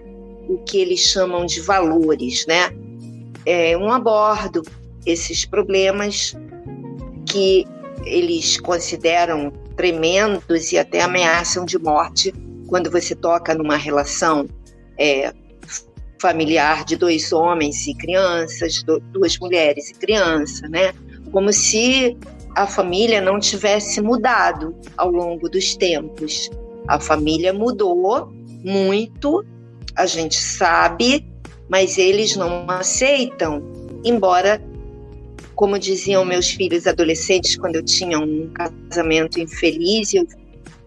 [0.48, 2.70] O que eles chamam de valores, né?
[3.46, 4.62] É, eu abordo
[5.04, 6.36] esses problemas
[7.34, 7.66] que
[8.04, 12.32] eles consideram tremendos e até ameaçam de morte
[12.68, 14.46] quando você toca numa relação
[14.96, 15.32] é,
[16.20, 20.92] familiar de dois homens e crianças, duas mulheres e criança, né?
[21.32, 22.16] Como se
[22.54, 26.48] a família não tivesse mudado ao longo dos tempos.
[26.86, 28.32] A família mudou
[28.62, 29.44] muito,
[29.96, 31.26] a gente sabe,
[31.68, 33.60] mas eles não aceitam,
[34.04, 34.62] embora
[35.54, 40.26] como diziam meus filhos adolescentes quando eu tinha um casamento infeliz, eu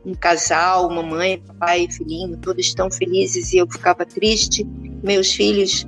[0.08, 4.66] um casal, mamãe, papai, filhinho, todos estão felizes e eu ficava triste.
[5.04, 5.86] Meus filhos,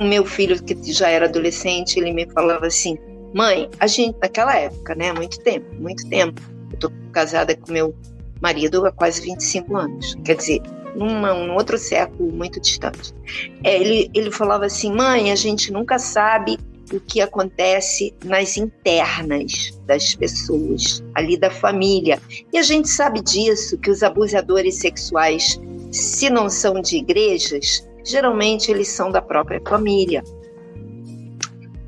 [0.00, 2.98] o meu filho que já era adolescente, ele me falava assim:
[3.32, 6.42] "Mãe, a gente naquela época, né, muito tempo, muito tempo.
[6.72, 7.94] Eu tô casada com meu
[8.42, 10.16] marido há quase 25 anos.
[10.24, 10.62] Quer dizer,
[10.96, 13.14] numa, num outro século muito distante.
[13.62, 16.58] É, ele, ele falava assim: mãe, a gente nunca sabe
[16.92, 22.20] o que acontece nas internas das pessoas, ali da família.
[22.52, 25.60] E a gente sabe disso, que os abusadores sexuais,
[25.90, 30.22] se não são de igrejas, geralmente eles são da própria família.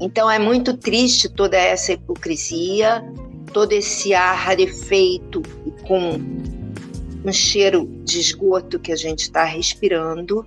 [0.01, 3.05] Então é muito triste toda essa hipocrisia,
[3.53, 6.21] todo esse ar rarefeito e com
[7.25, 10.47] um cheiro de esgoto que a gente está respirando.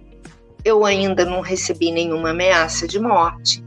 [0.63, 3.63] Eu ainda não recebi nenhuma ameaça de morte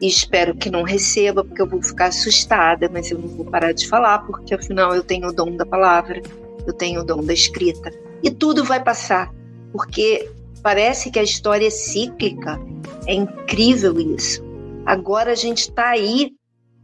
[0.00, 3.72] e espero que não receba, porque eu vou ficar assustada, mas eu não vou parar
[3.72, 6.20] de falar, porque afinal eu tenho o dom da palavra,
[6.66, 7.90] eu tenho o dom da escrita.
[8.22, 9.32] E tudo vai passar,
[9.72, 10.30] porque
[10.62, 12.60] parece que a história é cíclica.
[13.06, 14.44] É incrível isso.
[14.84, 16.32] Agora a gente está aí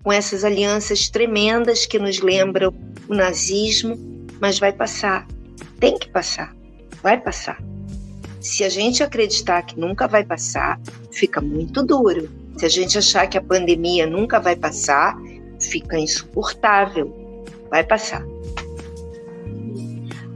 [0.02, 2.74] com essas alianças tremendas que nos lembram
[3.08, 3.98] o nazismo,
[4.40, 5.26] mas vai passar.
[5.78, 6.54] Tem que passar.
[7.02, 7.62] Vai passar.
[8.40, 13.26] Se a gente acreditar que nunca vai passar, fica muito duro se a gente achar
[13.26, 15.16] que a pandemia nunca vai passar,
[15.60, 17.12] fica insuportável.
[17.68, 18.24] Vai passar.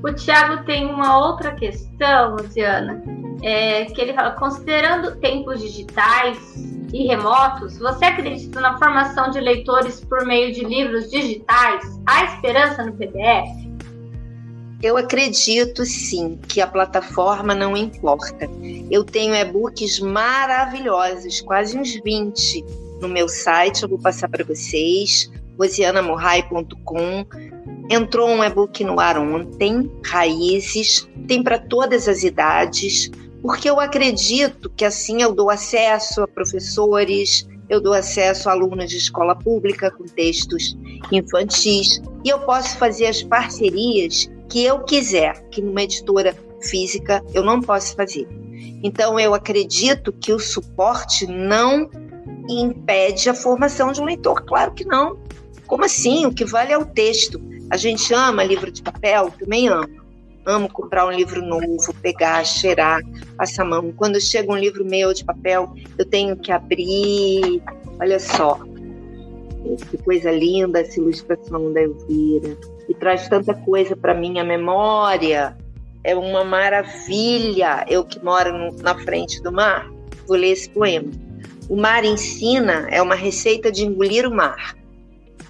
[0.02, 3.00] O Tiago tem uma outra questão, Luciana,
[3.44, 6.36] é, que ele fala, considerando tempos digitais
[6.92, 11.84] e remotos, você acredita na formação de leitores por meio de livros digitais?
[12.06, 13.65] Há esperança no PDF?
[14.82, 18.48] Eu acredito sim que a plataforma não importa.
[18.90, 22.64] Eu tenho e-books maravilhosos, quase uns 20
[23.00, 27.24] no meu site, eu vou passar para vocês, rosianamorrai.com.
[27.88, 33.10] Entrou um e-book no ar ontem, Raízes, tem para todas as idades,
[33.40, 38.90] porque eu acredito que assim eu dou acesso a professores, eu dou acesso a alunos
[38.90, 40.76] de escola pública com textos
[41.10, 47.42] infantis, e eu posso fazer as parcerias que eu quiser, que numa editora física eu
[47.42, 48.26] não posso fazer.
[48.82, 51.90] Então eu acredito que o suporte não
[52.48, 55.18] impede a formação de um leitor, claro que não.
[55.66, 56.26] Como assim?
[56.26, 57.40] O que vale é o texto.
[57.70, 60.06] A gente ama livro de papel, também amo.
[60.44, 63.00] Amo comprar um livro novo, pegar, cheirar,
[63.36, 63.92] passar a mão.
[63.92, 67.60] Quando chega um livro meu de papel, eu tenho que abrir.
[68.00, 68.60] Olha só,
[69.90, 72.56] Que coisa linda essa ilustração da Elvira.
[72.88, 75.56] E traz tanta coisa para minha memória.
[76.04, 77.84] É uma maravilha.
[77.88, 79.90] Eu que moro no, na frente do mar,
[80.26, 81.10] vou ler esse poema.
[81.68, 84.76] O mar ensina é uma receita de engolir o mar.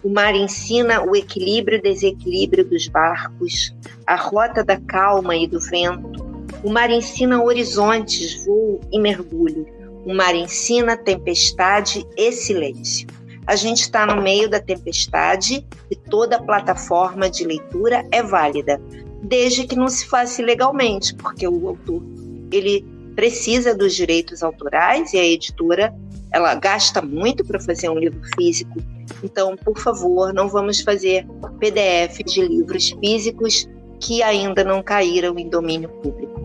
[0.03, 3.74] O mar ensina o equilíbrio e desequilíbrio dos barcos,
[4.07, 6.24] a rota da calma e do vento.
[6.62, 9.66] O mar ensina horizontes, voo e mergulho.
[10.07, 13.09] O mar ensina tempestade e silêncio.
[13.47, 18.81] A gente está no meio da tempestade e toda plataforma de leitura é válida,
[19.23, 22.03] desde que não se faça ilegalmente, porque o autor
[22.51, 22.85] ele
[23.15, 25.95] precisa dos direitos autorais e a editora
[26.33, 28.79] ela gasta muito para fazer um livro físico.
[29.23, 31.27] Então, por favor, não vamos fazer
[31.59, 33.69] PDF de livros físicos
[34.01, 36.39] que ainda não caíram em domínio público.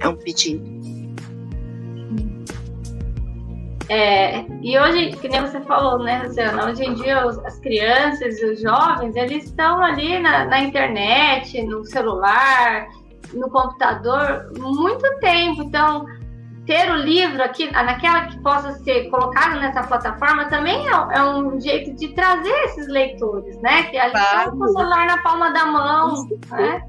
[0.00, 0.79] É um pedido.
[3.90, 8.40] É, e hoje, que nem você falou, né, Luciana, hoje em dia os, as crianças
[8.40, 12.86] e os jovens, eles estão ali na, na, internet, no celular,
[13.34, 15.64] no computador, muito tempo.
[15.64, 16.06] Então,
[16.66, 21.60] ter o livro aqui, naquela que possa ser colocado nessa plataforma, também é, é um
[21.60, 23.82] jeito de trazer esses leitores, né?
[23.90, 24.52] Que a gente claro.
[24.52, 26.80] com o celular na palma da mão, né?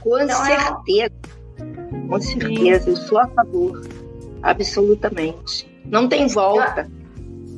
[0.00, 1.12] Com então, certeza.
[1.58, 2.08] É...
[2.08, 3.82] Com certeza, eu sou a favor.
[4.42, 5.68] Absolutamente.
[5.90, 6.88] Não tem volta.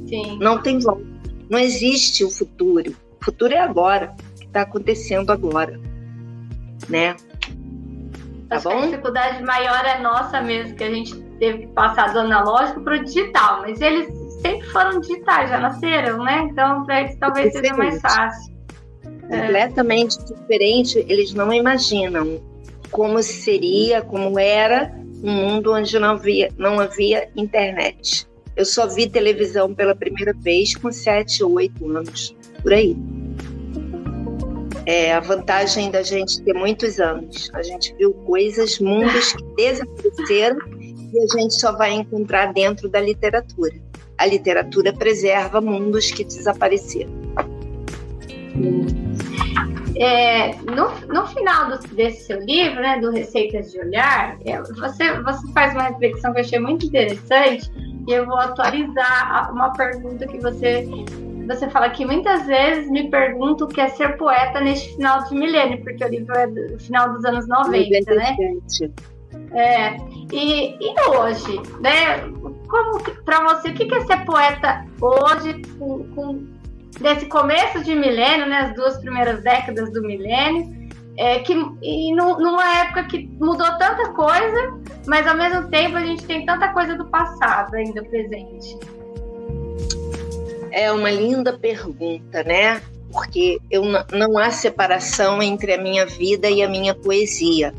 [0.09, 0.39] Sim.
[0.41, 1.05] Não tem volta.
[1.49, 2.95] Não existe o futuro.
[3.21, 5.79] O futuro é agora, que está acontecendo agora,
[6.89, 7.15] né?
[8.49, 8.79] Tá Acho bom?
[8.79, 12.81] que a dificuldade maior é nossa mesmo, que a gente teve que passar do analógico
[12.83, 16.49] para o digital, mas eles sempre foram digitais, já nasceram, né?
[16.51, 18.55] Então, para eles talvez seja mais fácil.
[19.29, 19.43] É.
[19.43, 20.35] Completamente é.
[20.35, 22.41] diferente, eles não imaginam
[22.91, 28.27] como seria, como era um mundo onde não havia, não havia internet.
[28.57, 32.97] Eu só vi televisão pela primeira vez com 7 ou 8 anos, por aí.
[34.87, 37.51] É a vantagem da gente ter muitos anos.
[37.55, 40.59] A gente viu coisas, mundos que desapareceram
[41.13, 43.75] e a gente só vai encontrar dentro da literatura.
[44.19, 47.13] A literatura preserva mundos que desapareceram.
[50.01, 55.13] É, no, no final do, desse seu livro, né, do Receitas de Olhar, é, você,
[55.21, 57.71] você faz uma reflexão que eu achei muito interessante
[58.09, 60.89] e eu vou atualizar uma pergunta que você
[61.47, 65.35] você fala que muitas vezes me pergunto o que é ser poeta neste final de
[65.35, 68.37] milênio, porque o livro é do final dos anos 90, né?
[69.53, 69.97] É,
[70.33, 72.21] e, e hoje, né?
[72.69, 76.47] Como para você, o que é ser poeta hoje com, com
[77.01, 80.79] desse começo de milênio, né, as duas primeiras décadas do milênio,
[81.17, 86.05] é, que, e no, numa época que mudou tanta coisa, mas ao mesmo tempo a
[86.05, 88.79] gente tem tanta coisa do passado ainda presente.
[90.71, 92.81] É uma linda pergunta, né?
[93.13, 93.83] Porque eu,
[94.13, 97.75] não há separação entre a minha vida e a minha poesia.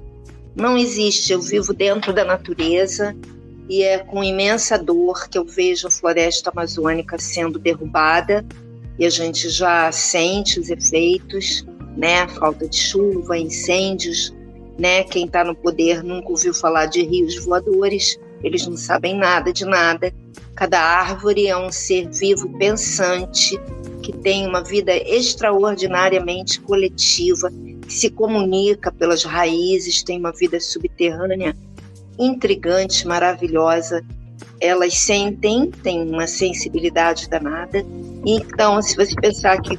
[0.53, 1.32] Não existe.
[1.32, 3.15] Eu vivo dentro da natureza
[3.69, 8.45] e é com imensa dor que eu vejo a floresta amazônica sendo derrubada
[9.01, 11.65] e a gente já sente os efeitos,
[11.97, 12.27] né?
[12.27, 14.31] Falta de chuva, incêndios,
[14.77, 15.03] né?
[15.05, 19.65] Quem está no poder nunca ouviu falar de rios voadores, eles não sabem nada de
[19.65, 20.13] nada.
[20.53, 23.59] Cada árvore é um ser vivo pensante
[24.03, 31.57] que tem uma vida extraordinariamente coletiva, que se comunica pelas raízes, tem uma vida subterrânea
[32.19, 34.05] intrigante, maravilhosa
[34.62, 37.84] elas sentem, têm uma sensibilidade danada.
[38.26, 39.76] Então, se você pensar que,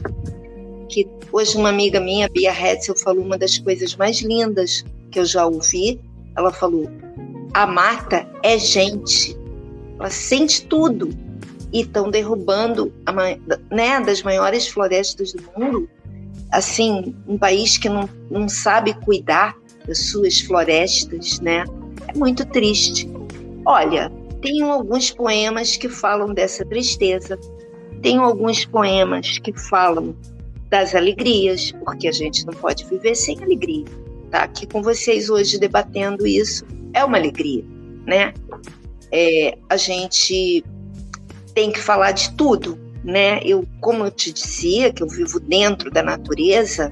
[0.89, 5.24] que hoje uma amiga minha, Bia Hetzel, falou uma das coisas mais lindas que eu
[5.24, 6.01] já ouvi.
[6.37, 6.91] Ela falou:
[7.55, 9.37] a mata é gente,
[9.99, 11.11] ela sente tudo.
[11.72, 13.12] E estão derrubando a,
[13.74, 15.89] né, das maiores florestas do mundo.
[16.51, 19.57] Assim, um país que não, não sabe cuidar
[19.87, 21.64] das suas florestas, né?
[22.09, 23.11] É muito triste.
[23.64, 24.12] Olha,
[24.43, 27.38] tenho alguns poemas que falam dessa tristeza,
[28.03, 30.14] tenho alguns poemas que falam
[30.68, 33.84] das alegrias, porque a gente não pode viver sem alegria.
[34.30, 37.64] Tá aqui com vocês hoje debatendo isso é uma alegria,
[38.07, 38.34] né?
[39.11, 40.64] É, a gente
[41.55, 43.40] tem que falar de tudo, né?
[43.45, 46.90] Eu, como eu te dizia, que eu vivo dentro da natureza,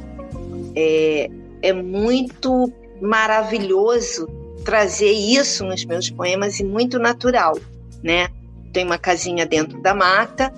[0.76, 1.30] é,
[1.62, 4.28] é muito maravilhoso
[4.64, 7.58] trazer isso nos meus poemas e muito natural,
[8.02, 8.28] né?
[8.72, 10.52] Tem uma casinha dentro da mata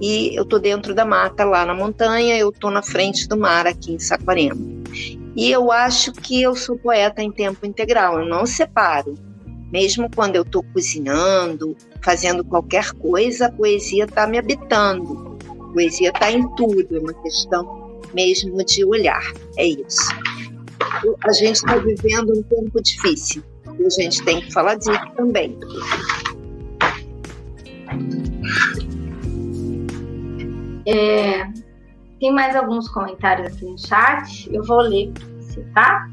[0.00, 3.66] e eu tô dentro da mata lá na montanha, eu tô na frente do mar
[3.66, 4.60] aqui em Saquarema.
[5.34, 9.14] E eu acho que eu sou poeta em tempo integral, eu não separo.
[9.70, 15.36] Mesmo quando eu estou cozinhando, fazendo qualquer coisa, a poesia está me habitando.
[15.72, 19.22] Poesia está em tudo, é uma questão mesmo de olhar.
[19.58, 20.08] É isso.
[21.24, 23.42] A gente está vivendo um tempo difícil
[23.78, 25.58] e a gente tem que falar disso também.
[30.86, 31.44] É,
[32.20, 34.48] tem mais alguns comentários aqui no chat.
[34.52, 36.08] Eu vou ler você, tá?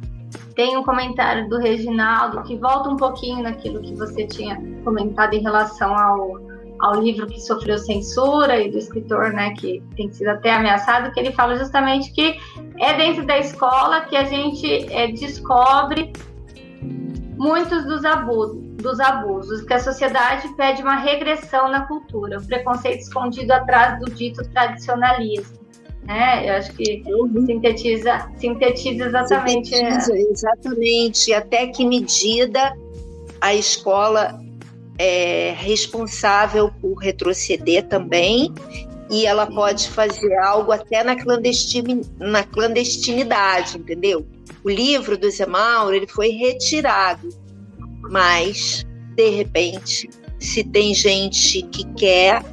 [0.56, 5.42] Tem um comentário do Reginaldo que volta um pouquinho naquilo que você tinha comentado em
[5.42, 6.40] relação ao,
[6.84, 11.20] ao livro que sofreu censura e do escritor, né, que tem sido até ameaçado, que
[11.20, 12.38] ele fala justamente que
[12.78, 16.12] é dentro da escola que a gente é, descobre
[17.38, 23.00] muitos dos abusos, dos abusos, que a sociedade pede uma regressão na cultura, o preconceito
[23.00, 25.64] escondido atrás do dito tradicionalismo.
[26.04, 26.50] Né?
[26.50, 27.02] Eu acho que
[27.46, 29.70] sintetiza, sintetiza exatamente.
[29.70, 31.34] Sintetiza, exatamente.
[31.34, 32.76] Até que medida
[33.40, 34.38] a escola
[34.98, 38.54] é responsável por retroceder também
[39.10, 41.16] e ela pode fazer algo até na,
[42.20, 44.26] na clandestinidade, entendeu?
[44.64, 47.30] O livro do Zé Mauro ele foi retirado,
[48.10, 48.86] mas
[49.16, 52.44] de repente, se tem gente que quer,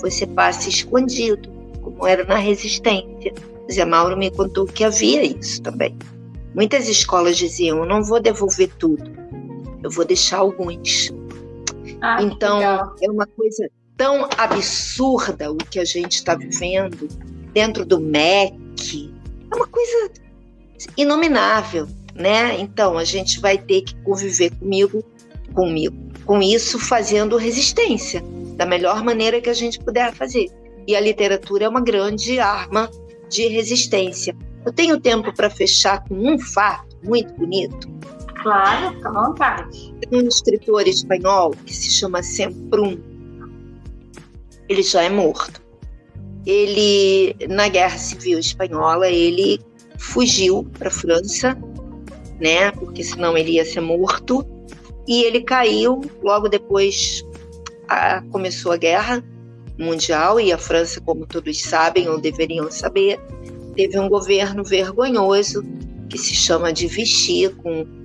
[0.00, 1.48] você passa escondido,
[1.82, 3.32] como era na resistência.
[3.72, 5.96] Zé Mauro me contou que havia isso também.
[6.54, 9.10] Muitas escolas diziam: eu não vou devolver tudo,
[9.82, 11.12] eu vou deixar alguns.
[12.06, 12.60] Ah, então,
[13.00, 17.08] é uma coisa tão absurda o que a gente está vivendo
[17.54, 19.10] dentro do MEC.
[19.50, 20.10] É uma coisa
[20.98, 22.60] inominável, né?
[22.60, 25.02] Então, a gente vai ter que conviver comigo,
[25.54, 25.96] comigo,
[26.26, 28.22] com isso, fazendo resistência
[28.54, 30.50] da melhor maneira que a gente puder fazer.
[30.86, 32.90] E a literatura é uma grande arma
[33.30, 34.36] de resistência.
[34.66, 37.88] Eu tenho tempo para fechar com um fato muito bonito.
[38.44, 39.94] Claro, fica à vontade.
[40.10, 42.98] Tem um escritor espanhol que se chama Semprum.
[44.68, 45.62] Ele já é morto.
[46.44, 49.58] Ele, na Guerra Civil Espanhola, ele
[49.98, 51.56] fugiu para a França,
[52.38, 52.70] né?
[52.72, 54.46] Porque senão ele ia ser morto.
[55.08, 57.24] E ele caiu logo depois
[57.88, 59.24] a, começou a guerra
[59.78, 63.18] mundial e a França, como todos sabem ou deveriam saber,
[63.74, 65.64] teve um governo vergonhoso
[66.10, 68.03] que se chama de Vichy, com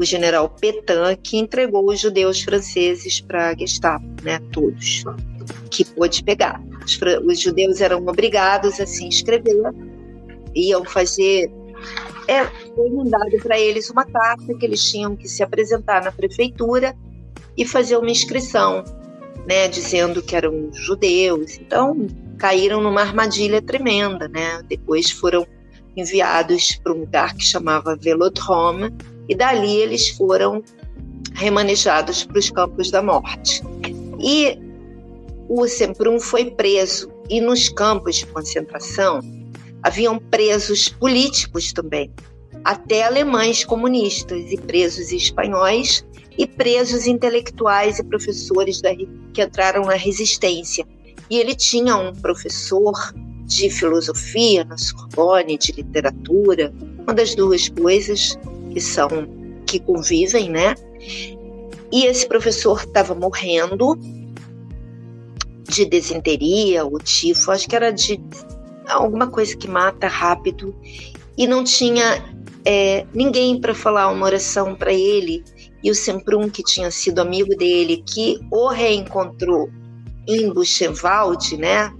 [0.00, 5.04] o general Petain, que entregou os judeus franceses para a Gestapo, né, todos,
[5.70, 6.58] que pôde pegar.
[6.82, 9.74] Os, os, judeus eram obrigados a se inscrever,
[10.54, 11.52] iam fazer.
[12.26, 12.44] É,
[12.74, 16.96] foi mandado para eles uma carta que eles tinham que se apresentar na prefeitura
[17.54, 18.82] e fazer uma inscrição,
[19.46, 21.58] né, dizendo que eram judeus.
[21.58, 22.06] Então,
[22.38, 24.62] caíram numa armadilha tremenda, né?
[24.66, 25.46] Depois foram
[25.94, 28.90] enviados para um lugar que chamava Velodrome,
[29.30, 30.62] e dali eles foram
[31.34, 33.62] remanejados para os campos da morte.
[34.18, 34.58] E
[35.48, 39.20] o Semprum foi preso, e nos campos de concentração
[39.84, 42.10] haviam presos políticos também,
[42.64, 46.04] até alemães comunistas e presos espanhóis
[46.36, 48.90] e presos intelectuais e professores da,
[49.32, 50.84] que entraram na resistência.
[51.30, 52.92] E ele tinha um professor
[53.44, 56.72] de filosofia na Sorbonne, de literatura,
[57.04, 58.36] uma das duas coisas
[58.70, 59.08] que são
[59.66, 60.74] que convivem, né?
[61.92, 63.98] E esse professor estava morrendo
[65.68, 68.20] de desinteria ou tifo, acho que era de
[68.88, 70.74] alguma coisa que mata rápido,
[71.36, 72.24] e não tinha
[72.64, 75.44] é, ninguém para falar uma oração para ele.
[75.82, 79.70] E o Semprum, que tinha sido amigo dele, que o reencontrou
[80.28, 81.90] em Buchenwald, né?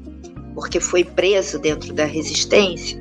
[0.54, 3.00] Porque foi preso dentro da resistência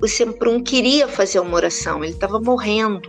[0.00, 3.02] o Semprum queria fazer uma oração, ele estava morrendo.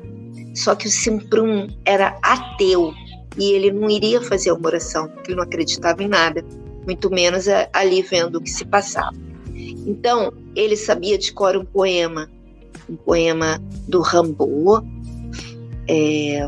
[0.55, 2.93] Só que o Semprum era ateu
[3.37, 6.43] e ele não iria fazer uma oração, porque ele não acreditava em nada,
[6.85, 9.15] muito menos ali vendo o que se passava.
[9.53, 12.29] Então, ele sabia de cor um poema,
[12.89, 14.85] um poema do Rimbaud,
[15.87, 16.47] é,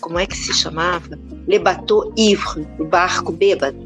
[0.00, 1.18] como é que se chamava?
[1.46, 3.78] Le Bateau Ivre, o barco bêbado.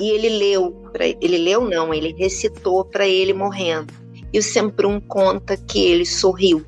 [0.00, 3.92] E ele leu, pra, ele leu não, ele recitou para ele morrendo.
[4.32, 6.64] E o Semprum conta que ele sorriu.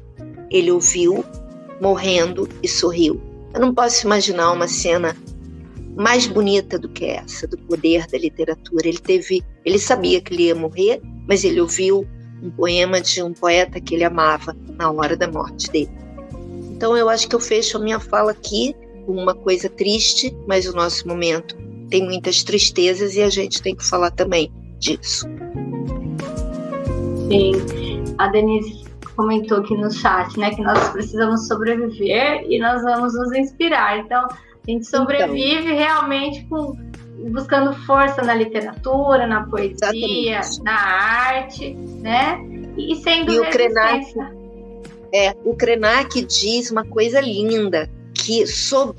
[0.51, 1.25] Ele ouviu
[1.81, 3.21] morrendo e sorriu.
[3.53, 5.17] Eu não posso imaginar uma cena
[5.97, 8.89] mais bonita do que essa, do poder da literatura.
[8.89, 12.07] Ele teve, ele sabia que ele ia morrer, mas ele ouviu
[12.43, 15.91] um poema de um poeta que ele amava na hora da morte dele.
[16.73, 18.75] Então eu acho que eu fecho a minha fala aqui
[19.07, 21.57] com uma coisa triste, mas o nosso momento
[21.89, 25.27] tem muitas tristezas e a gente tem que falar também disso.
[27.29, 27.53] Sim.
[28.19, 28.85] A Denise
[29.17, 33.99] comentou aqui no chat, né, que nós precisamos sobreviver e nós vamos nos inspirar.
[33.99, 35.77] Então, a gente sobrevive então.
[35.77, 36.77] realmente com,
[37.31, 40.63] buscando força na literatura, na poesia, Exatamente.
[40.63, 42.41] na arte, né?
[42.77, 44.15] E sendo e o Krenak,
[45.13, 48.97] é, o Krenak diz uma coisa linda, que so,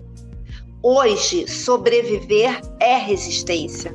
[0.81, 3.93] hoje sobreviver é resistência.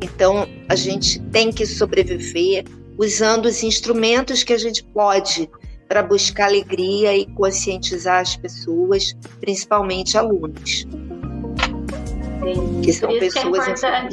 [0.00, 2.64] Então, a gente tem que sobreviver
[2.98, 5.48] usando os instrumentos que a gente pode
[5.88, 10.86] para buscar alegria e conscientizar as pessoas, principalmente alunos.
[12.40, 12.80] Sim.
[12.82, 14.08] Que são pessoas que é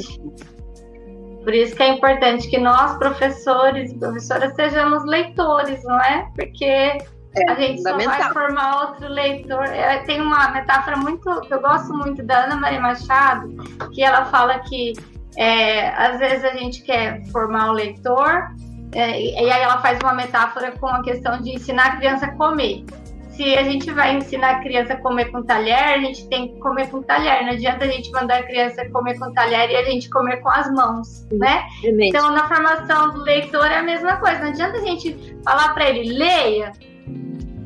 [1.44, 6.28] Por isso que é importante que nós, professores e professoras, sejamos leitores, não é?
[6.34, 9.64] Porque é, a gente só vai formar outro leitor.
[9.64, 13.54] É, tem uma metáfora muito que eu gosto muito da Ana Maria Machado,
[13.92, 14.94] que ela fala que
[15.36, 18.48] é, às vezes a gente quer formar o leitor,
[18.92, 22.32] é, e aí ela faz uma metáfora com a questão de ensinar a criança a
[22.32, 22.84] comer.
[23.30, 26.58] Se a gente vai ensinar a criança a comer com talher, a gente tem que
[26.58, 27.44] comer com talher.
[27.44, 30.48] Não adianta a gente mandar a criança comer com talher e a gente comer com
[30.48, 31.64] as mãos, né?
[31.84, 34.40] Então, na formação do leitor é a mesma coisa.
[34.40, 36.72] Não adianta a gente falar para ele, leia,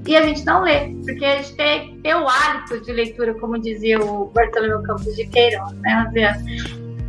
[0.07, 3.35] e a gente não lê, porque a gente tem que ter o hábito de leitura,
[3.35, 6.11] como dizia o Bartolomeu Campos de Queiroz, né,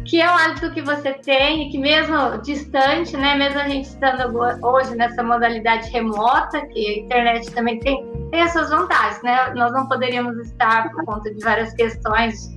[0.06, 3.86] que é um hábito que você tem e que mesmo distante, né, mesmo a gente
[3.86, 9.54] estando hoje nessa modalidade remota, que a internet também tem, tem as suas vantagens, né?
[9.56, 12.54] Nós não poderíamos estar por conta de várias questões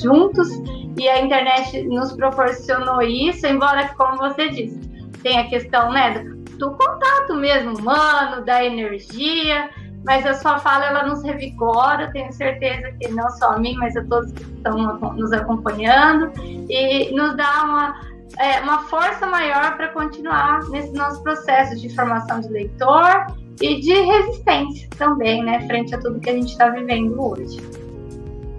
[0.00, 0.48] juntos
[0.96, 4.78] e a internet nos proporcionou isso, embora, como você disse,
[5.22, 6.24] tem a questão, né,
[6.58, 9.68] do contato mesmo humano, da energia,
[10.04, 13.96] mas a sua fala ela nos revigora, tenho certeza que não só a mim, mas
[13.96, 16.30] a todos que estão nos acompanhando
[16.68, 18.00] e nos dá uma,
[18.38, 23.26] é, uma força maior para continuar nesse nosso processo de formação de leitor
[23.62, 27.58] e de resistência também, né, frente a tudo que a gente está vivendo hoje.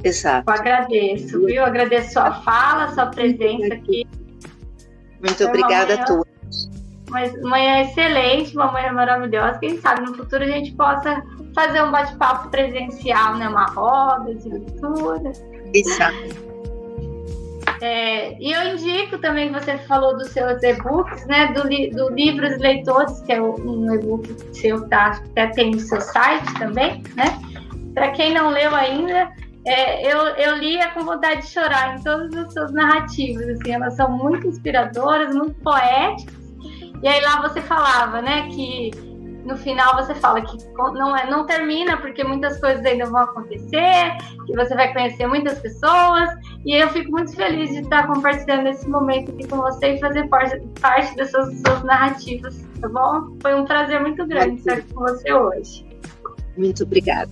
[0.04, 0.50] Exato.
[0.50, 1.50] Eu agradeço, viu?
[1.50, 4.06] Eu agradeço sua fala, sua presença aqui.
[5.20, 6.25] Muito obrigada a todos
[7.16, 9.60] uma manhã excelente, uma manhã maravilhosa.
[9.60, 13.48] Quem sabe no futuro a gente possa fazer um bate-papo presencial, né?
[13.48, 15.32] Uma roda de leitura.
[15.74, 16.46] Exato.
[17.82, 21.48] É, e eu indico também que você falou dos seus e-books, né?
[21.54, 25.22] Do, li, do Livros Leitores, que é um e-book seu, tá?
[25.32, 27.40] Até tem no seu site também, né?
[27.94, 29.32] Para quem não leu ainda,
[29.66, 33.48] é, eu, eu lia com vontade de chorar em todas as suas narrativas.
[33.50, 36.45] Assim, elas são muito inspiradoras, muito poéticas
[37.02, 38.92] e aí lá você falava, né, que
[39.46, 44.18] no final você fala que não, é, não termina porque muitas coisas ainda vão acontecer,
[44.46, 46.30] que você vai conhecer muitas pessoas,
[46.66, 50.28] e eu fico muito feliz de estar compartilhando esse momento aqui com você e fazer
[50.30, 53.38] parte, parte dessas suas narrativas, tá bom?
[53.42, 55.86] Foi um prazer muito grande estar aqui com você hoje.
[56.58, 57.32] Muito obrigada.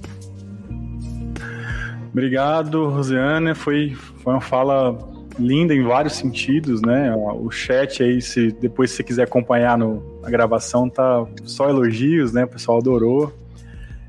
[2.12, 3.56] Obrigado, Rosiane.
[3.56, 7.16] Foi, foi uma fala linda em vários sentidos, né?
[7.16, 12.34] O chat aí, se depois se você quiser acompanhar no, na gravação, tá só elogios,
[12.34, 12.46] né?
[12.46, 13.34] O pessoal adorou.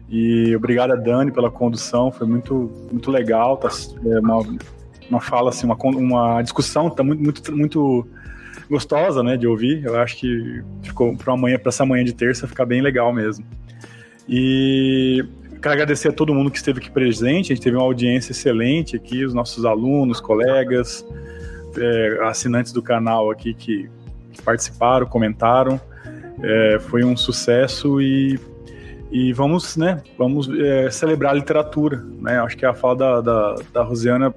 [0.08, 3.56] E obrigado a Dani pela condução, foi muito, muito legal.
[3.56, 3.68] Tá,
[4.06, 4.42] é uma,
[5.10, 8.06] uma fala, assim, uma, uma discussão tá muito, muito, muito
[8.68, 9.84] gostosa, né, de ouvir.
[9.84, 13.44] Eu acho que ficou para amanhã, para essa manhã de terça, ficar bem legal mesmo.
[14.28, 15.24] E
[15.64, 17.50] quero agradecer a todo mundo que esteve aqui presente.
[17.50, 21.06] A gente teve uma audiência excelente aqui, os nossos alunos, colegas,
[21.78, 23.88] é, assinantes do canal aqui que,
[24.44, 25.80] participaram, comentaram.
[26.42, 28.38] É, foi um sucesso e,
[29.10, 32.04] e vamos, né, vamos é, celebrar a literatura.
[32.20, 32.38] Né?
[32.40, 34.34] Acho que a fala da, da, da Rosiana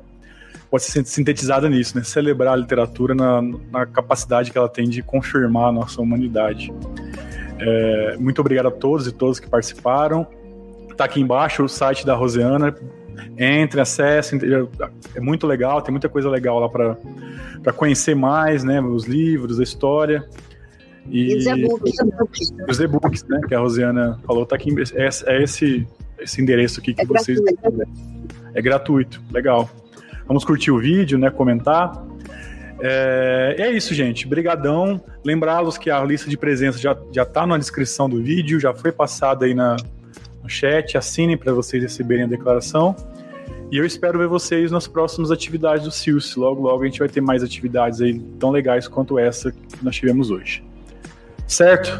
[0.71, 2.03] pode ser sintetizada nisso, né?
[2.03, 6.73] Celebrar a literatura na, na capacidade que ela tem de confirmar a nossa humanidade.
[7.59, 10.25] É, muito obrigado a todos e todas que participaram.
[10.97, 12.75] Tá aqui embaixo o site da Rosiana.
[13.37, 14.37] Entre, acesse,
[15.15, 18.81] é muito legal, tem muita coisa legal lá para conhecer mais, né?
[18.81, 20.27] Os livros, a história.
[21.09, 21.95] E, e os e-books.
[22.67, 23.39] Os e-books, né?
[23.47, 24.73] Que a Rosiana falou, tá aqui.
[24.95, 25.87] É, é esse,
[26.19, 27.39] esse endereço aqui que é vocês.
[27.39, 27.89] Gratuito.
[28.55, 29.69] É gratuito, legal.
[30.27, 31.29] Vamos curtir o vídeo, né?
[31.29, 32.03] Comentar.
[32.79, 34.27] É, é isso, gente.
[34.27, 34.99] Brigadão.
[35.23, 38.91] Lembrá-los que a lista de presença já, já tá na descrição do vídeo, já foi
[38.91, 39.77] passada aí na,
[40.47, 42.95] no chat, assinem para vocês receberem a declaração.
[43.69, 46.37] E eu espero ver vocês nas próximas atividades do SILS.
[46.37, 49.93] Logo, logo a gente vai ter mais atividades aí tão legais quanto essa que nós
[49.93, 50.63] tivemos hoje.
[51.45, 51.99] Certo?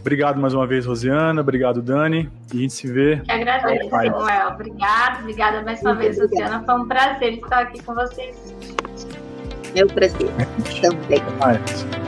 [0.00, 1.40] Obrigado mais uma vez, Rosiana.
[1.40, 2.30] Obrigado, Dani.
[2.54, 3.14] E a gente se vê.
[3.14, 4.48] Eu agradeço, Samuel.
[4.54, 5.20] Obrigado.
[5.20, 6.20] Obrigada mais uma Muito vez.
[6.20, 6.62] Rosiana.
[6.64, 8.54] Foi um prazer estar aqui com vocês.
[9.74, 10.30] Meu prazer.
[10.80, 11.22] Também.
[11.40, 12.07] Mais.